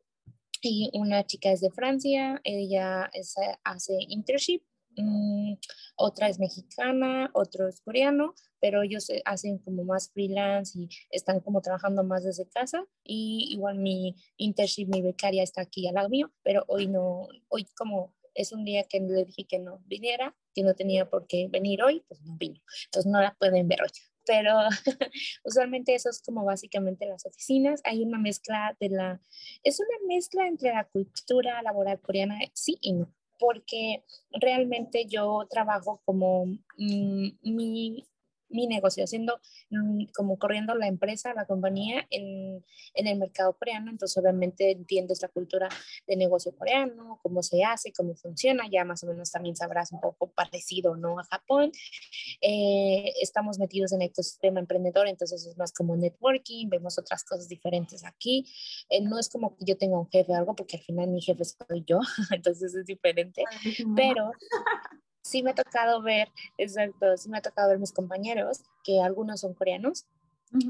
[0.63, 3.11] y una chica es de Francia, ella
[3.65, 4.63] hace internship
[5.03, 5.55] Mm,
[5.97, 11.61] otra es mexicana, otro es coreano, pero ellos hacen como más freelance y están como
[11.61, 12.87] trabajando más desde casa.
[13.05, 17.67] Y igual mi internship, mi becaria está aquí al lado mío, pero hoy no, hoy
[17.77, 21.49] como es un día que le dije que no viniera, que no tenía por qué
[21.49, 22.61] venir hoy, pues no vino.
[22.87, 23.91] Entonces no la pueden ver hoy.
[24.27, 24.55] Pero
[25.45, 27.81] usualmente eso es como básicamente las oficinas.
[27.85, 29.21] Hay una mezcla de la,
[29.63, 36.01] es una mezcla entre la cultura laboral coreana, sí y no porque realmente yo trabajo
[36.05, 38.05] como mm, mi,
[38.51, 43.91] mi negocio, haciendo mm, como corriendo la empresa, la compañía en, en, el mercado coreano,
[43.91, 45.69] entonces obviamente entiendes la cultura
[46.07, 50.01] de negocio coreano, cómo se hace, cómo funciona, ya más o menos también sabrás un
[50.01, 51.19] poco parecido, ¿no?
[51.19, 51.73] A Japón.
[52.41, 57.49] Eh, estamos metidos en el ecosistema emprendedor, entonces es más como networking, vemos otras cosas
[57.49, 58.47] diferentes aquí.
[58.89, 61.21] Eh, no es como que yo tenga un jefe o algo, porque al final mi
[61.21, 63.45] jefe soy yo, entonces es diferente,
[63.97, 64.33] pero
[65.23, 66.29] sí me ha tocado ver,
[66.59, 70.07] exacto, sí me ha tocado ver mis compañeros, que algunos son coreanos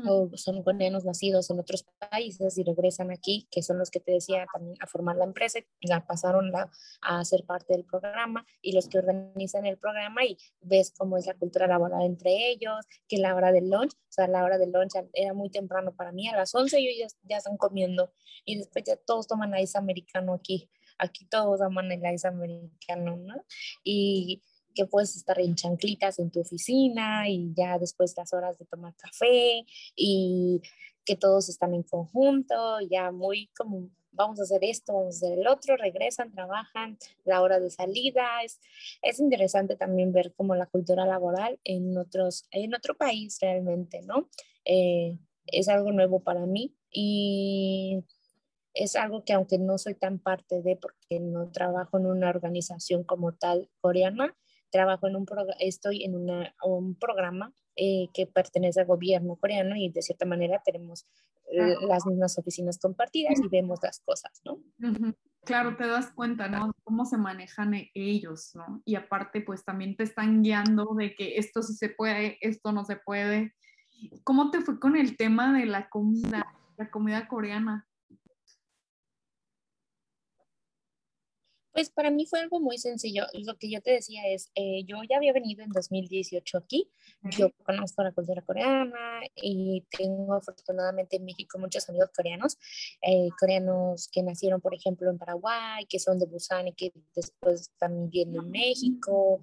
[0.06, 4.12] o son coreanos nacidos en otros países y regresan aquí, que son los que te
[4.12, 8.72] decía también a formar la empresa, la pasaron la, a ser parte del programa y
[8.72, 13.16] los que organizan el programa y ves cómo es la cultura laboral entre ellos, que
[13.16, 16.28] la hora del lunch, o sea, la hora del lunch era muy temprano para mí,
[16.28, 18.12] a las 11 ellos ya, ya están comiendo
[18.44, 20.68] y después ya todos toman ice americano aquí
[21.00, 23.44] aquí todos aman el ice americano, ¿no?
[23.82, 24.42] Y
[24.74, 28.94] que puedes estar en chanclitas en tu oficina y ya después las horas de tomar
[28.96, 29.64] café
[29.96, 30.62] y
[31.04, 35.38] que todos están en conjunto, ya muy como vamos a hacer esto, vamos a hacer
[35.38, 38.42] el otro, regresan, trabajan, la hora de salida.
[38.44, 38.60] Es,
[39.02, 44.28] es interesante también ver como la cultura laboral en, otros, en otro país realmente, ¿no?
[44.64, 48.04] Eh, es algo nuevo para mí y
[48.74, 53.04] es algo que aunque no soy tan parte de, porque no trabajo en una organización
[53.04, 54.36] como tal coreana,
[54.70, 55.26] trabajo en un
[55.58, 61.06] estoy en un programa eh, que pertenece al gobierno coreano y de cierta manera tenemos
[61.52, 64.60] eh, las mismas oficinas compartidas y vemos las cosas, ¿no?
[65.44, 66.72] Claro, te das cuenta, ¿no?
[66.84, 68.82] Cómo se manejan e-, ellos, ¿no?
[68.84, 72.84] Y aparte, pues también te están guiando de que esto sí se puede, esto no
[72.84, 73.54] se puede.
[74.22, 77.88] ¿Cómo te fue con el tema de la comida, la comida coreana?
[81.72, 83.26] Pues para mí fue algo muy sencillo.
[83.32, 86.90] Lo que yo te decía es, eh, yo ya había venido en 2018 aquí,
[87.36, 92.58] yo conozco la cultura coreana y tengo afortunadamente en México muchos amigos coreanos,
[93.02, 97.62] eh, coreanos que nacieron, por ejemplo, en Paraguay, que son de Busan y que después
[97.62, 99.40] están viviendo en México,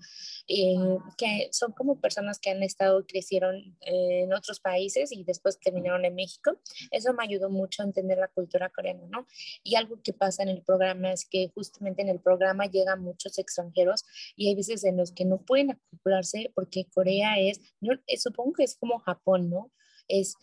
[0.47, 0.75] eh,
[1.17, 6.15] que son como personas que han estado, crecieron en otros países y después terminaron en
[6.15, 6.59] México.
[6.91, 9.25] Eso me ayudó mucho a entender la cultura coreana, ¿no?
[9.63, 13.37] Y algo que pasa en el programa es que justamente en el programa llegan muchos
[13.37, 18.17] extranjeros y hay veces en los que no pueden acoplarse porque Corea es, no, eh,
[18.17, 19.71] supongo que es como Japón, ¿no?
[20.07, 20.35] Es,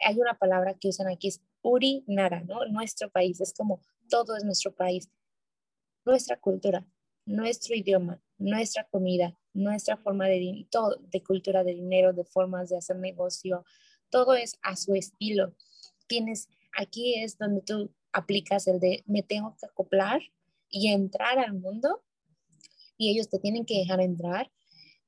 [0.00, 2.64] hay una palabra que usan aquí, es Uri Nara, ¿no?
[2.66, 5.08] Nuestro país, es como todo es nuestro país,
[6.04, 6.86] nuestra cultura,
[7.26, 12.78] nuestro idioma, nuestra comida, nuestra forma de, todo, de cultura, de dinero, de formas de
[12.78, 13.64] hacer negocio,
[14.10, 15.54] todo es a su estilo.
[16.06, 20.20] Tienes, aquí es donde tú aplicas el de me tengo que acoplar
[20.70, 22.02] y entrar al mundo
[22.96, 24.50] y ellos te tienen que dejar entrar.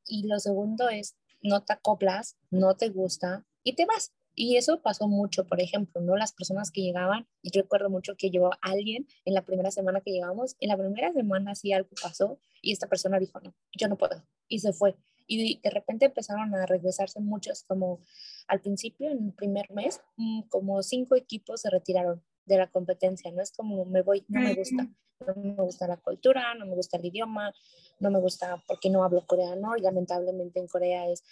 [0.07, 4.13] Y lo segundo es, no te acoplas, no te gusta y te vas.
[4.35, 6.17] Y eso pasó mucho, por ejemplo, ¿no?
[6.17, 10.01] Las personas que llegaban, y yo recuerdo mucho que llegó alguien en la primera semana
[10.01, 13.89] que llegamos, en la primera semana sí algo pasó y esta persona dijo, no, yo
[13.89, 14.97] no puedo, y se fue.
[15.27, 18.01] Y de repente empezaron a regresarse muchos, como
[18.49, 23.31] al principio, en el primer mes, mm, como cinco equipos se retiraron de la competencia,
[23.31, 24.89] no es como me voy, no me gusta,
[25.27, 27.53] no me gusta la cultura, no me gusta el idioma,
[28.01, 31.23] no me gusta porque no hablo coreano y lamentablemente en Corea es,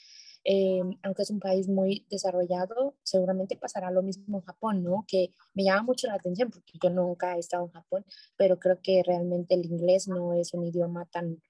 [0.44, 5.05] eh, aunque es un país muy desarrollado, seguramente pasará lo mismo en Japón, ¿no?
[5.07, 8.05] Que me llama mucho la atención porque yo nunca he estado en Japón,
[8.37, 11.42] pero creo que realmente el inglés no es un idioma tan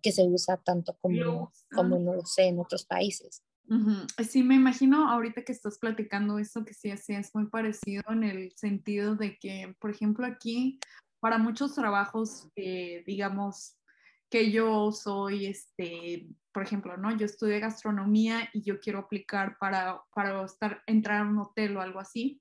[0.00, 3.42] que se usa tanto como, como no lo sé, en otros países.
[4.28, 8.24] Sí, me imagino ahorita que estás platicando eso, que sí, sí es muy parecido en
[8.24, 10.78] el sentido de que, por ejemplo, aquí,
[11.20, 13.76] para muchos trabajos, digamos,
[14.30, 17.16] que yo soy, este, por ejemplo, ¿no?
[17.16, 21.80] Yo estudié gastronomía y yo quiero aplicar para, para estar, entrar a un hotel o
[21.80, 22.40] algo así,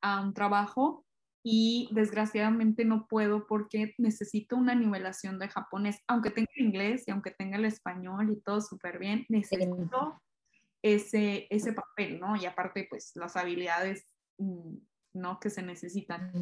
[0.00, 1.04] a un trabajo,
[1.42, 7.12] y desgraciadamente no puedo porque necesito una nivelación de japonés, aunque tenga el inglés y
[7.12, 10.20] aunque tenga el español y todo súper bien, necesito
[10.82, 12.36] ese, ese papel, ¿no?
[12.36, 14.04] Y aparte, pues las habilidades,
[14.38, 14.76] mm,
[15.14, 15.40] ¿no?
[15.40, 16.32] Que se necesitan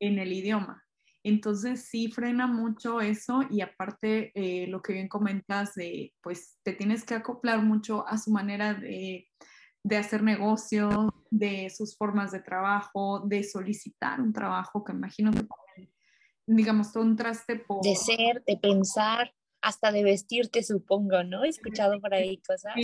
[0.00, 0.84] en el idioma.
[1.22, 6.74] Entonces sí frena mucho eso y aparte eh, lo que bien comentas de, pues te
[6.74, 9.26] tienes que acoplar mucho a su manera de,
[9.82, 15.46] de hacer negocio, de sus formas de trabajo, de solicitar un trabajo, que imagino que
[16.46, 17.82] digamos, todo un traste por...
[17.82, 19.32] De ser, de pensar,
[19.64, 21.42] hasta de vestirte, supongo, ¿no?
[21.42, 22.74] He escuchado por ahí cosas.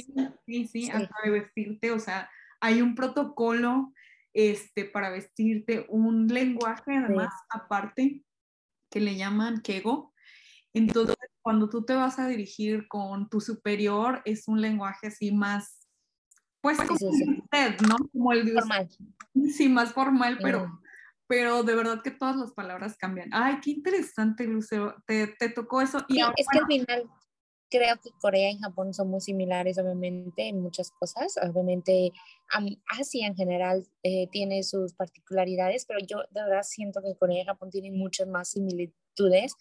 [0.47, 3.93] Sí, sí, hasta de vestirte, o sea, hay un protocolo
[4.33, 8.25] este, para vestirte, un lenguaje además aparte
[8.91, 10.15] que le llaman Kego.
[10.73, 15.87] Entonces, cuando tú te vas a dirigir con tu superior, es un lenguaje así más,
[16.63, 17.97] pues, como usted, ¿no?
[18.11, 18.89] Como el formal.
[19.55, 20.80] Sí, más formal, pero
[21.31, 23.31] pero de verdad que todas las palabras cambian.
[23.33, 26.05] Ay, qué interesante, Lucero, te, te tocó eso.
[26.09, 27.09] Y es que al final
[27.71, 31.37] creo que Corea y Japón son muy similares, obviamente, en muchas cosas.
[31.41, 32.11] Obviamente,
[32.99, 37.47] Asia en general eh, tiene sus particularidades, pero yo de verdad siento que Corea y
[37.47, 38.49] Japón tienen muchas más
[39.11, 39.55] similitudes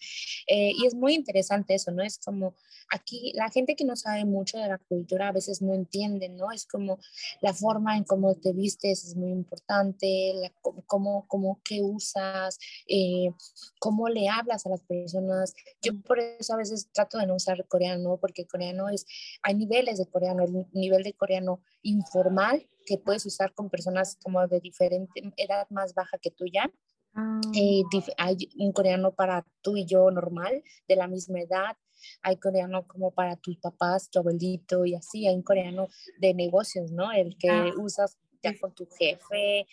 [0.46, 2.02] eh, y es muy interesante eso, ¿no?
[2.02, 2.54] Es como
[2.90, 6.50] aquí la gente que no sabe mucho de la cultura a veces no entiende, ¿no?
[6.52, 6.98] Es como
[7.40, 10.52] la forma en cómo te vistes es muy importante, la,
[10.86, 12.58] cómo, cómo, qué usas,
[12.88, 13.30] eh,
[13.78, 15.54] cómo le hablas a las personas.
[15.82, 19.06] Yo por eso a veces trato de no usar coreano, porque coreano es,
[19.42, 24.46] hay niveles de coreano, el nivel de coreano informal que puedes usar con personas como
[24.48, 26.70] de diferente edad más baja que tuya
[27.14, 27.40] Ah.
[27.54, 27.82] Eh,
[28.16, 31.76] hay un coreano para tú y yo normal, de la misma edad.
[32.22, 35.26] Hay coreano como para tus papás, tu abuelito y así.
[35.26, 37.12] Hay un coreano de negocios, ¿no?
[37.12, 37.70] El que ah.
[37.78, 39.66] usas ya con tu jefe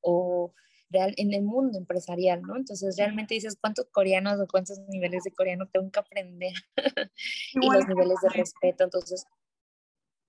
[0.00, 0.52] o
[0.90, 2.56] real, en el mundo empresarial, ¿no?
[2.56, 6.52] Entonces realmente dices cuántos coreanos o cuántos niveles de coreano tengo que aprender
[7.54, 8.84] y los niveles de respeto.
[8.84, 9.26] Entonces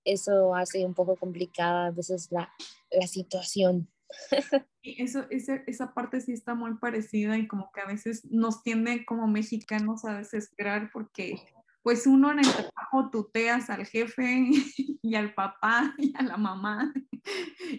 [0.04, 2.52] eso hace un poco complicada a veces la,
[2.90, 3.88] la situación.
[4.82, 9.06] Eso, esa, esa parte sí está muy parecida y como que a veces nos tiende
[9.06, 11.40] como mexicanos a desesperar porque
[11.82, 14.46] pues uno en el trabajo tuteas al jefe
[15.02, 16.92] y al papá y a la mamá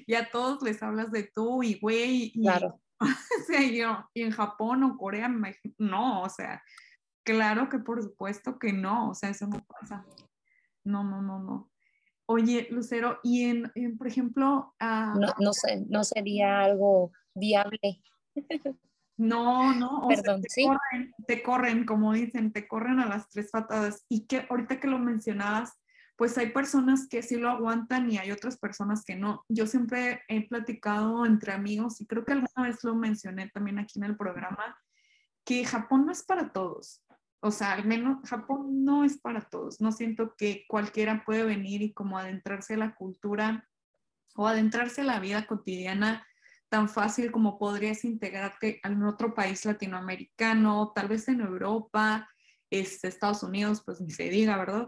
[0.07, 2.31] y a todos les hablas de tú y güey.
[2.33, 2.79] Y, claro.
[3.01, 5.29] O sea, yo, y en Japón o Corea,
[5.77, 6.63] no, o sea,
[7.23, 10.05] claro que por supuesto que no, o sea, eso no pasa.
[10.85, 11.69] No, no, no, no.
[12.27, 14.73] Oye, Lucero, y en, por ejemplo...
[14.79, 18.01] Ah, no, no, sé, no sería algo viable.
[19.17, 20.65] No, no, Perdón, te, ¿sí?
[20.65, 24.03] corren, te corren, como dicen, te corren a las tres patadas.
[24.09, 25.71] Y que ahorita que lo mencionabas,
[26.17, 29.45] pues hay personas que sí lo aguantan y hay otras personas que no.
[29.49, 33.99] Yo siempre he platicado entre amigos y creo que alguna vez lo mencioné también aquí
[33.99, 34.77] en el programa,
[35.45, 37.01] que Japón no es para todos.
[37.45, 39.79] O sea, al menos Japón no es para todos.
[39.79, 43.69] No siento que cualquiera puede venir y como adentrarse a la cultura
[44.35, 46.25] o adentrarse a la vida cotidiana
[46.69, 52.27] tan fácil como podrías integrarte en otro país latinoamericano, tal vez en Europa,
[52.71, 54.87] este, Estados Unidos, pues ni se diga, ¿verdad?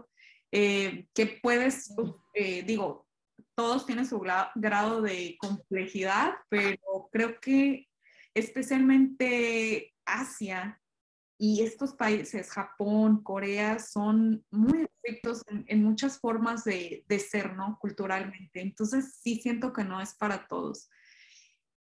[0.50, 1.94] Eh, que puedes,
[2.34, 3.06] eh, digo,
[3.54, 7.86] todos tienen su grado de complejidad, pero creo que
[8.34, 10.80] especialmente Asia
[11.38, 17.78] y estos países, Japón, Corea, son muy estrictos en, muchas formas de, de, ser, ¿no?
[17.80, 18.60] Culturalmente.
[18.60, 20.90] Entonces, sí siento que no es para todos.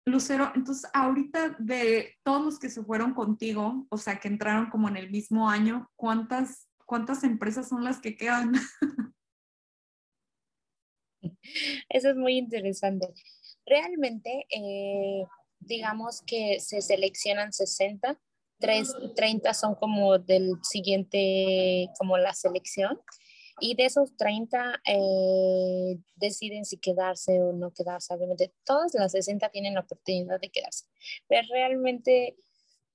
[0.05, 4.87] Lucero, entonces, ahorita de todos los que se fueron contigo, o sea, que entraron como
[4.89, 8.53] en el mismo año, ¿cuántas, cuántas empresas son las que quedan?
[11.89, 13.11] Eso es muy interesante.
[13.65, 15.25] Realmente, eh,
[15.59, 18.17] digamos que se seleccionan 60
[18.59, 22.99] 30 son como del siguiente, como la selección.
[23.59, 28.13] Y de esos 30 eh, deciden si quedarse o no quedarse.
[28.13, 30.85] Obviamente, todas las 60 tienen la oportunidad de quedarse.
[31.27, 32.35] Pero realmente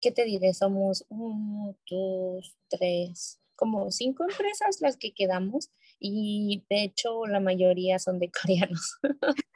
[0.02, 0.52] ¿qué te diré?
[0.52, 7.98] Somos uno, dos, tres, como cinco empresas las que quedamos y de hecho la mayoría
[7.98, 8.98] son de coreanos,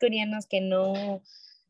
[0.00, 1.20] coreanos que no,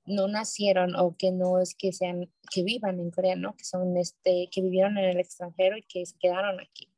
[0.07, 3.57] no nacieron o que no es que sean, que vivan en Corea, ¿no?
[3.57, 6.93] Que son, este, que vivieron en el extranjero y que se quedaron aquí.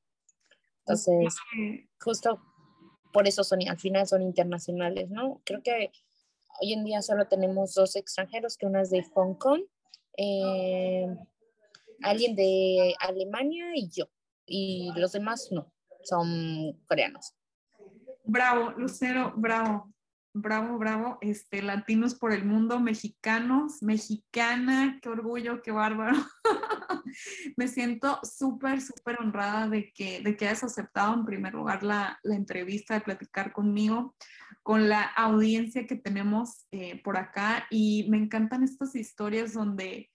[0.80, 1.36] Entonces,
[2.00, 2.40] justo
[3.12, 5.40] por eso son, al final son internacionales, ¿no?
[5.44, 5.92] Creo que
[6.60, 9.62] hoy en día solo tenemos dos extranjeros, que una es de Hong Kong,
[10.16, 11.06] eh,
[12.02, 14.06] alguien de Alemania y yo,
[14.46, 15.72] y los demás no,
[16.02, 17.34] son coreanos.
[18.24, 19.91] Bravo, Lucero, bravo.
[20.34, 26.16] Bravo, bravo, este, latinos por el mundo, mexicanos, mexicana, qué orgullo, qué bárbaro.
[27.58, 32.18] Me siento súper, súper honrada de que, de que hayas aceptado en primer lugar la,
[32.22, 34.16] la, entrevista, de platicar conmigo,
[34.62, 40.10] con la audiencia que tenemos eh, por acá y me encantan estas historias donde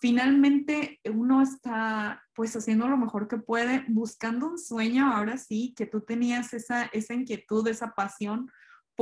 [0.00, 5.86] finalmente uno está pues haciendo lo mejor que puede, buscando un sueño, ahora sí, que
[5.86, 8.50] tú tenías esa, esa inquietud, esa pasión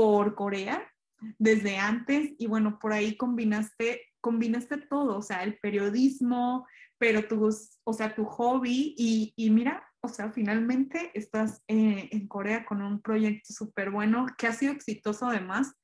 [0.01, 0.91] por Corea
[1.39, 7.51] desde antes y bueno, por ahí combinaste, combinaste todo, o sea, el periodismo, pero tu,
[7.85, 12.81] o sea, tu hobby y, y mira, o sea, finalmente estás eh, en Corea con
[12.81, 15.75] un proyecto súper bueno que ha sido exitoso además.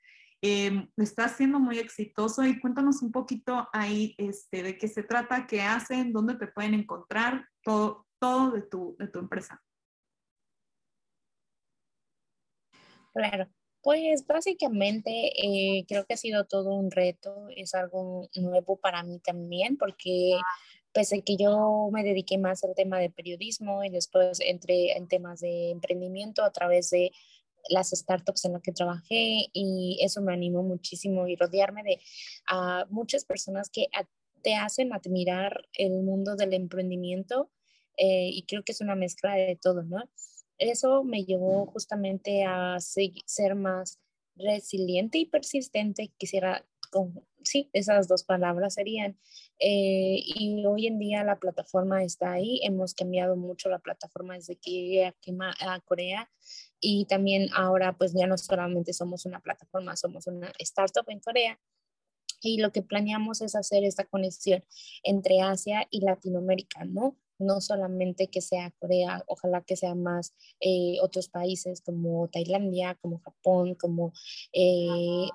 [0.40, 5.46] Eh, está siendo muy exitoso y cuéntanos un poquito ahí este, de qué se trata,
[5.46, 9.62] qué hacen, dónde te pueden encontrar, todo, todo de, tu, de tu empresa.
[13.12, 13.50] Claro,
[13.86, 19.20] pues básicamente eh, creo que ha sido todo un reto, es algo nuevo para mí
[19.20, 20.36] también, porque
[20.90, 25.06] pese a que yo me dediqué más al tema de periodismo y después entré en
[25.06, 27.12] temas de emprendimiento a través de
[27.68, 32.00] las startups en las que trabajé y eso me animó muchísimo y rodearme de
[32.48, 33.86] a muchas personas que
[34.42, 37.52] te hacen admirar el mundo del emprendimiento
[37.96, 40.02] eh, y creo que es una mezcla de todo, ¿no?
[40.58, 44.00] Eso me llevó justamente a ser más
[44.36, 46.12] resiliente y persistente.
[46.18, 49.18] Quisiera, con, sí, esas dos palabras serían.
[49.58, 52.60] Eh, y hoy en día la plataforma está ahí.
[52.62, 56.30] Hemos cambiado mucho la plataforma desde que llegué a, Corea.
[56.80, 61.58] Y también ahora pues ya no solamente somos una plataforma, somos una startup en Corea.
[62.42, 64.64] Y lo que planeamos es hacer esta conexión
[65.02, 67.16] entre Asia y Latinoamérica, ¿no?
[67.38, 73.20] No solamente que sea Corea, ojalá que sea más eh, otros países como Tailandia, como
[73.20, 74.12] Japón, como
[74.52, 75.28] eh,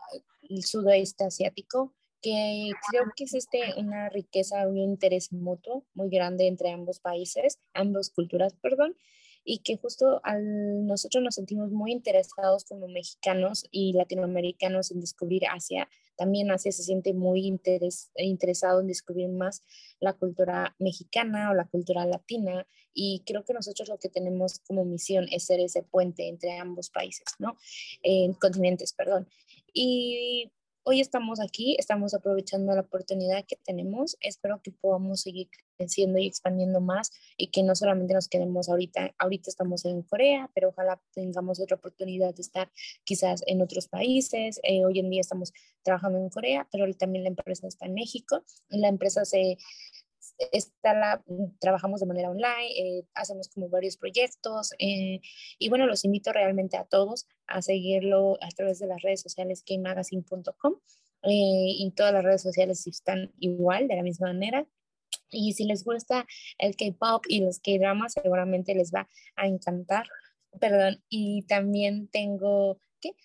[0.49, 6.71] el sudeste asiático, que creo que existe una riqueza, un interés mutuo muy grande entre
[6.71, 8.95] ambos países, ambas culturas, perdón,
[9.43, 15.43] y que justo al, nosotros nos sentimos muy interesados como mexicanos y latinoamericanos en descubrir
[15.47, 15.89] Asia.
[16.17, 19.63] También Asia se siente muy interes, interesado en descubrir más
[19.99, 24.85] la cultura mexicana o la cultura latina y creo que nosotros lo que tenemos como
[24.85, 27.57] misión es ser ese puente entre ambos países, ¿no?
[28.03, 29.27] En continentes, perdón.
[29.73, 30.51] Y
[30.83, 34.17] hoy estamos aquí, estamos aprovechando la oportunidad que tenemos.
[34.21, 39.13] Espero que podamos seguir creciendo y expandiendo más y que no solamente nos quedemos ahorita,
[39.17, 42.71] ahorita estamos en Corea, pero ojalá tengamos otra oportunidad de estar
[43.03, 44.59] quizás en otros países.
[44.63, 45.53] Eh, hoy en día estamos
[45.83, 48.43] trabajando en Corea, pero también la empresa está en México.
[48.69, 49.57] La empresa se
[50.51, 51.23] está la,
[51.59, 55.21] trabajamos de manera online, eh, hacemos como varios proyectos eh,
[55.59, 59.63] y bueno, los invito realmente a todos a seguirlo a través de las redes sociales
[59.65, 60.75] kmagazine.com
[61.23, 64.65] eh, y todas las redes sociales están igual, de la misma manera.
[65.29, 66.25] Y si les gusta
[66.57, 70.07] el K-pop y los K-dramas, seguramente les va a encantar.
[70.59, 72.79] Perdón, y también tengo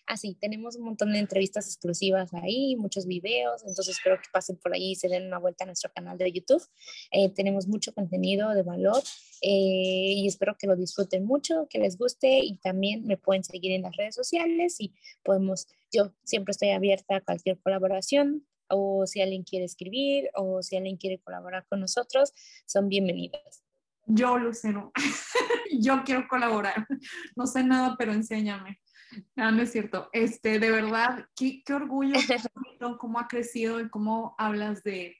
[0.06, 4.72] Así, tenemos un montón de entrevistas exclusivas ahí, muchos videos, entonces espero que pasen por
[4.72, 6.62] ahí y se den una vuelta a nuestro canal de YouTube.
[7.10, 9.02] Eh, tenemos mucho contenido de valor
[9.42, 13.72] eh, y espero que lo disfruten mucho, que les guste y también me pueden seguir
[13.72, 19.20] en las redes sociales y podemos, yo siempre estoy abierta a cualquier colaboración o si
[19.20, 22.32] alguien quiere escribir o si alguien quiere colaborar con nosotros,
[22.66, 23.62] son bienvenidos.
[24.06, 24.92] Yo, Lucero,
[25.80, 26.86] yo quiero colaborar.
[27.34, 28.80] No sé nada, pero enséñame.
[29.36, 30.08] No, no es cierto.
[30.12, 32.18] Este, de verdad, qué, qué orgullo
[32.98, 35.16] cómo ha crecido y cómo hablas de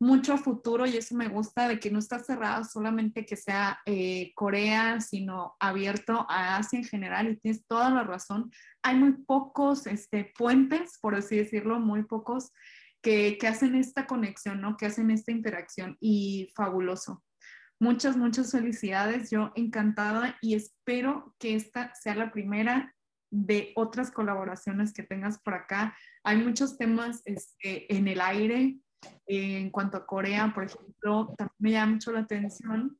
[0.00, 4.32] mucho futuro y eso me gusta de que no está cerrada solamente que sea eh,
[4.34, 8.50] Corea, sino abierto a Asia en general y tienes toda la razón.
[8.82, 12.52] Hay muy pocos este, puentes, por así decirlo, muy pocos
[13.02, 14.76] que, que hacen esta conexión, ¿no?
[14.76, 17.22] Que hacen esta interacción y fabuloso.
[17.80, 19.30] Muchas, muchas felicidades.
[19.30, 22.94] Yo encantada y espero que esta sea la primera
[23.34, 25.96] de otras colaboraciones que tengas por acá.
[26.22, 28.78] Hay muchos temas este, en el aire
[29.26, 32.98] en cuanto a Corea, por ejemplo, también me llama mucho la atención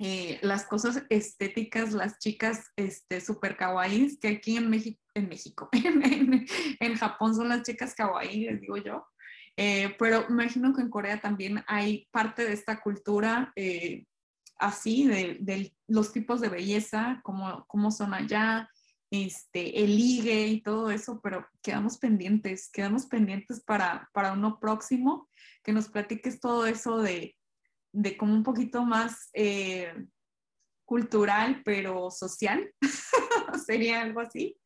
[0.00, 5.68] eh, las cosas estéticas, las chicas este, super kawaiis, que aquí en México, en México,
[5.72, 9.04] en, Japón son las chicas kawaii, les digo yo.
[9.56, 14.06] Eh, pero imagino que en Corea también hay parte de esta cultura eh,
[14.56, 18.70] así, de, los tipos de belleza, como, como son allá,
[19.10, 25.28] este, el ligue y todo eso, pero quedamos pendientes, quedamos pendientes para, para uno próximo,
[25.62, 27.36] que nos platiques todo eso de,
[27.92, 29.94] de como un poquito más eh,
[30.84, 32.72] cultural, pero social,
[33.66, 34.58] sería algo así.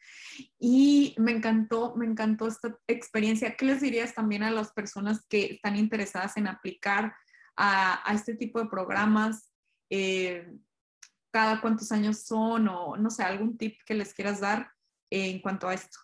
[0.59, 3.57] Y me encantó, me encantó esta experiencia.
[3.57, 7.15] ¿Qué les dirías también a las personas que están interesadas en aplicar
[7.57, 9.53] a, este tipo de programas?
[9.91, 10.49] Eh,
[11.33, 12.69] ¿Cada cuántos años son?
[12.69, 14.71] O no sé, algún tip que les quieras dar
[15.11, 15.99] en cuanto a esto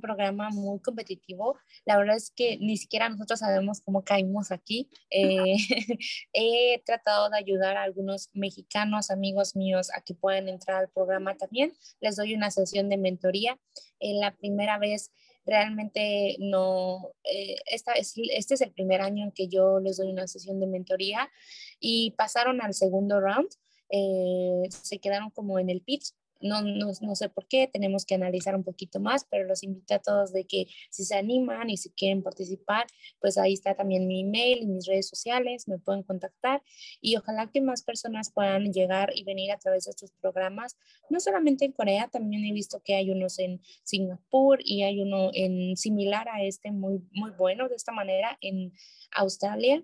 [0.00, 1.58] programa muy competitivo.
[1.84, 4.88] La verdad es que ni siquiera nosotros sabemos cómo caímos aquí.
[5.10, 5.56] Eh,
[6.32, 11.36] he tratado de ayudar a algunos mexicanos, amigos míos, a que puedan entrar al programa
[11.36, 11.72] también.
[12.00, 13.58] Les doy una sesión de mentoría.
[13.98, 15.10] En la primera vez
[15.44, 20.10] realmente no, eh, esta es, este es el primer año en que yo les doy
[20.10, 21.30] una sesión de mentoría
[21.78, 23.48] y pasaron al segundo round.
[23.90, 26.12] Eh, se quedaron como en el pitch.
[26.40, 29.94] No, no, no, sé por qué, tenemos que analizar un poquito más, pero los invito
[29.94, 32.86] a todos de que si se animan y si quieren participar,
[33.20, 36.62] pues ahí está también mi email y mis redes sociales, me pueden contactar
[37.00, 40.76] y ojalá que más personas puedan llegar y venir a través de estos programas,
[41.08, 45.30] no solamente en Corea, también he visto que hay unos en Singapur y hay uno
[45.32, 48.74] en similar a este muy, muy bueno de esta manera en
[49.12, 49.82] Australia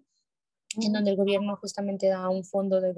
[0.81, 2.93] en donde el gobierno justamente da un fondo de,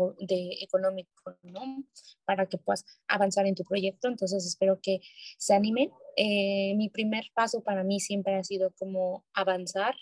[0.61, 1.11] económico
[1.43, 1.85] ¿no?
[2.25, 4.09] para que puedas avanzar en tu proyecto.
[4.09, 5.01] Entonces espero que
[5.39, 5.91] se animen.
[6.17, 9.95] Eh, mi primer paso para mí siempre ha sido como avanzar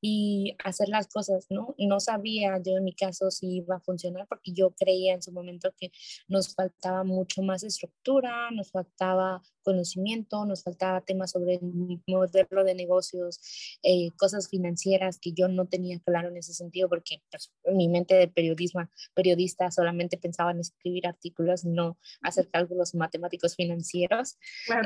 [0.00, 1.74] y hacer las cosas, ¿no?
[1.78, 5.32] No sabía yo en mi caso si iba a funcionar porque yo creía en su
[5.32, 5.92] momento que
[6.28, 12.74] nos faltaba mucho más estructura, nos faltaba conocimiento, nos faltaba temas sobre el modelo de
[12.74, 17.88] negocios, eh, cosas financieras que yo no tenía claro en ese sentido porque pues, mi
[17.88, 24.38] mente de periodismo, periodista solamente pensaba en escribir artículos, no hacer cálculos matemáticos financieros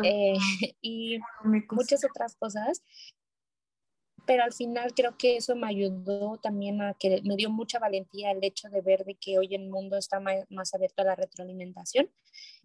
[0.02, 0.34] eh,
[0.80, 1.18] y
[1.70, 2.82] muchas otras cosas
[4.26, 8.30] pero al final creo que eso me ayudó también a que me dio mucha valentía
[8.30, 12.10] el hecho de ver de que hoy el mundo está más, abierto a la retroalimentación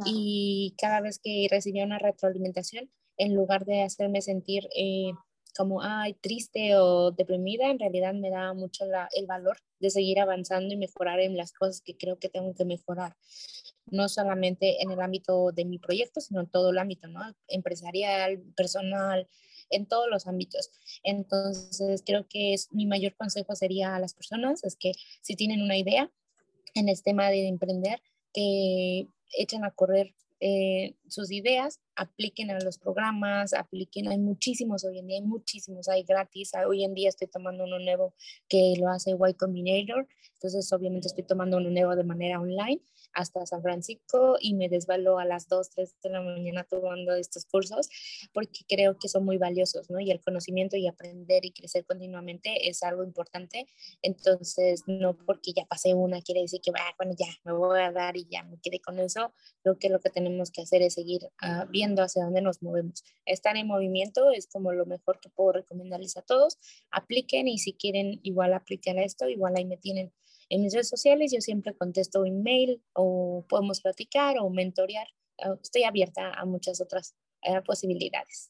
[0.05, 5.11] y cada vez que recibía una retroalimentación, en lugar de hacerme sentir eh,
[5.57, 10.73] como, ay, triste o deprimida, en realidad me daba mucho el valor de seguir avanzando
[10.73, 13.15] y mejorar en las cosas que creo que tengo que mejorar,
[13.87, 17.21] no solamente en el ámbito de mi proyecto, sino en todo el ámbito, ¿no?
[17.47, 19.27] Empresarial, personal,
[19.69, 20.71] en todos los ámbitos.
[21.03, 25.61] Entonces, creo que es, mi mayor consejo sería a las personas, es que si tienen
[25.61, 26.11] una idea
[26.73, 28.01] en el tema de emprender,
[28.33, 29.07] que
[29.37, 35.07] echen a correr eh, sus ideas, apliquen a los programas, apliquen, hay muchísimos hoy en
[35.07, 38.13] día, hay muchísimos, hay gratis, hoy en día estoy tomando uno nuevo
[38.47, 42.81] que lo hace Y Combinator, entonces obviamente estoy tomando uno nuevo de manera online
[43.13, 47.45] hasta San Francisco y me desvalo a las 2, 3 de la mañana tomando estos
[47.45, 47.89] cursos
[48.33, 49.99] porque creo que son muy valiosos, ¿no?
[49.99, 53.67] Y el conocimiento y aprender y crecer continuamente es algo importante.
[54.01, 58.15] Entonces, no porque ya pasé una quiere decir que, bueno, ya me voy a dar
[58.17, 59.33] y ya me quedé con eso.
[59.63, 63.03] Creo que lo que tenemos que hacer es seguir uh, viendo hacia dónde nos movemos.
[63.25, 66.57] Estar en movimiento es como lo mejor que puedo recomendarles a todos.
[66.91, 70.11] Apliquen y si quieren igual aplicar esto, igual ahí me tienen
[70.49, 75.07] en mis redes sociales yo siempre contesto email o podemos platicar o mentorear.
[75.41, 78.49] Ah, estoy abierta a muchas otras eh, posibilidades.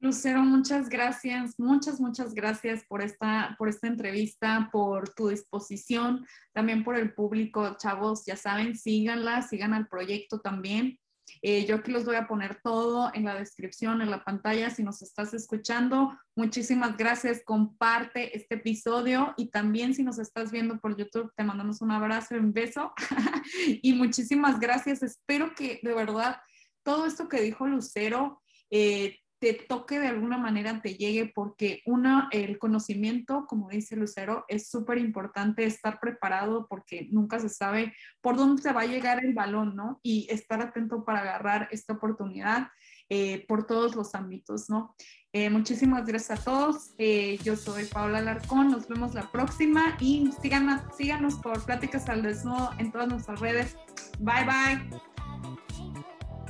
[0.00, 6.84] Lucero, muchas gracias, muchas, muchas gracias por esta, por esta entrevista, por tu disposición, también
[6.84, 10.98] por el público, chavos, ya saben, síganla, sigan al proyecto también.
[11.42, 14.82] Eh, yo aquí los voy a poner todo en la descripción, en la pantalla, si
[14.82, 16.16] nos estás escuchando.
[16.36, 21.80] Muchísimas gracias, comparte este episodio y también si nos estás viendo por YouTube, te mandamos
[21.80, 22.92] un abrazo, un beso
[23.82, 25.02] y muchísimas gracias.
[25.02, 26.38] Espero que de verdad
[26.82, 32.28] todo esto que dijo Lucero eh, te toque de alguna manera, te llegue, porque una,
[32.32, 37.92] el conocimiento, como dice Lucero, es súper importante estar preparado porque nunca se sabe
[38.22, 40.00] por dónde te va a llegar el balón, ¿no?
[40.02, 42.68] Y estar atento para agarrar esta oportunidad
[43.10, 44.96] eh, por todos los ámbitos, ¿no?
[45.34, 46.94] Eh, muchísimas gracias a todos.
[46.96, 48.70] Eh, yo soy Paula Alarcón.
[48.70, 53.76] Nos vemos la próxima y síganos, síganos por Pláticas al Desnudo en todas nuestras redes.
[54.20, 55.00] Bye, bye.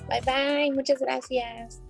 [0.06, 0.70] Bye, bye.
[0.72, 1.83] Muchas gracias.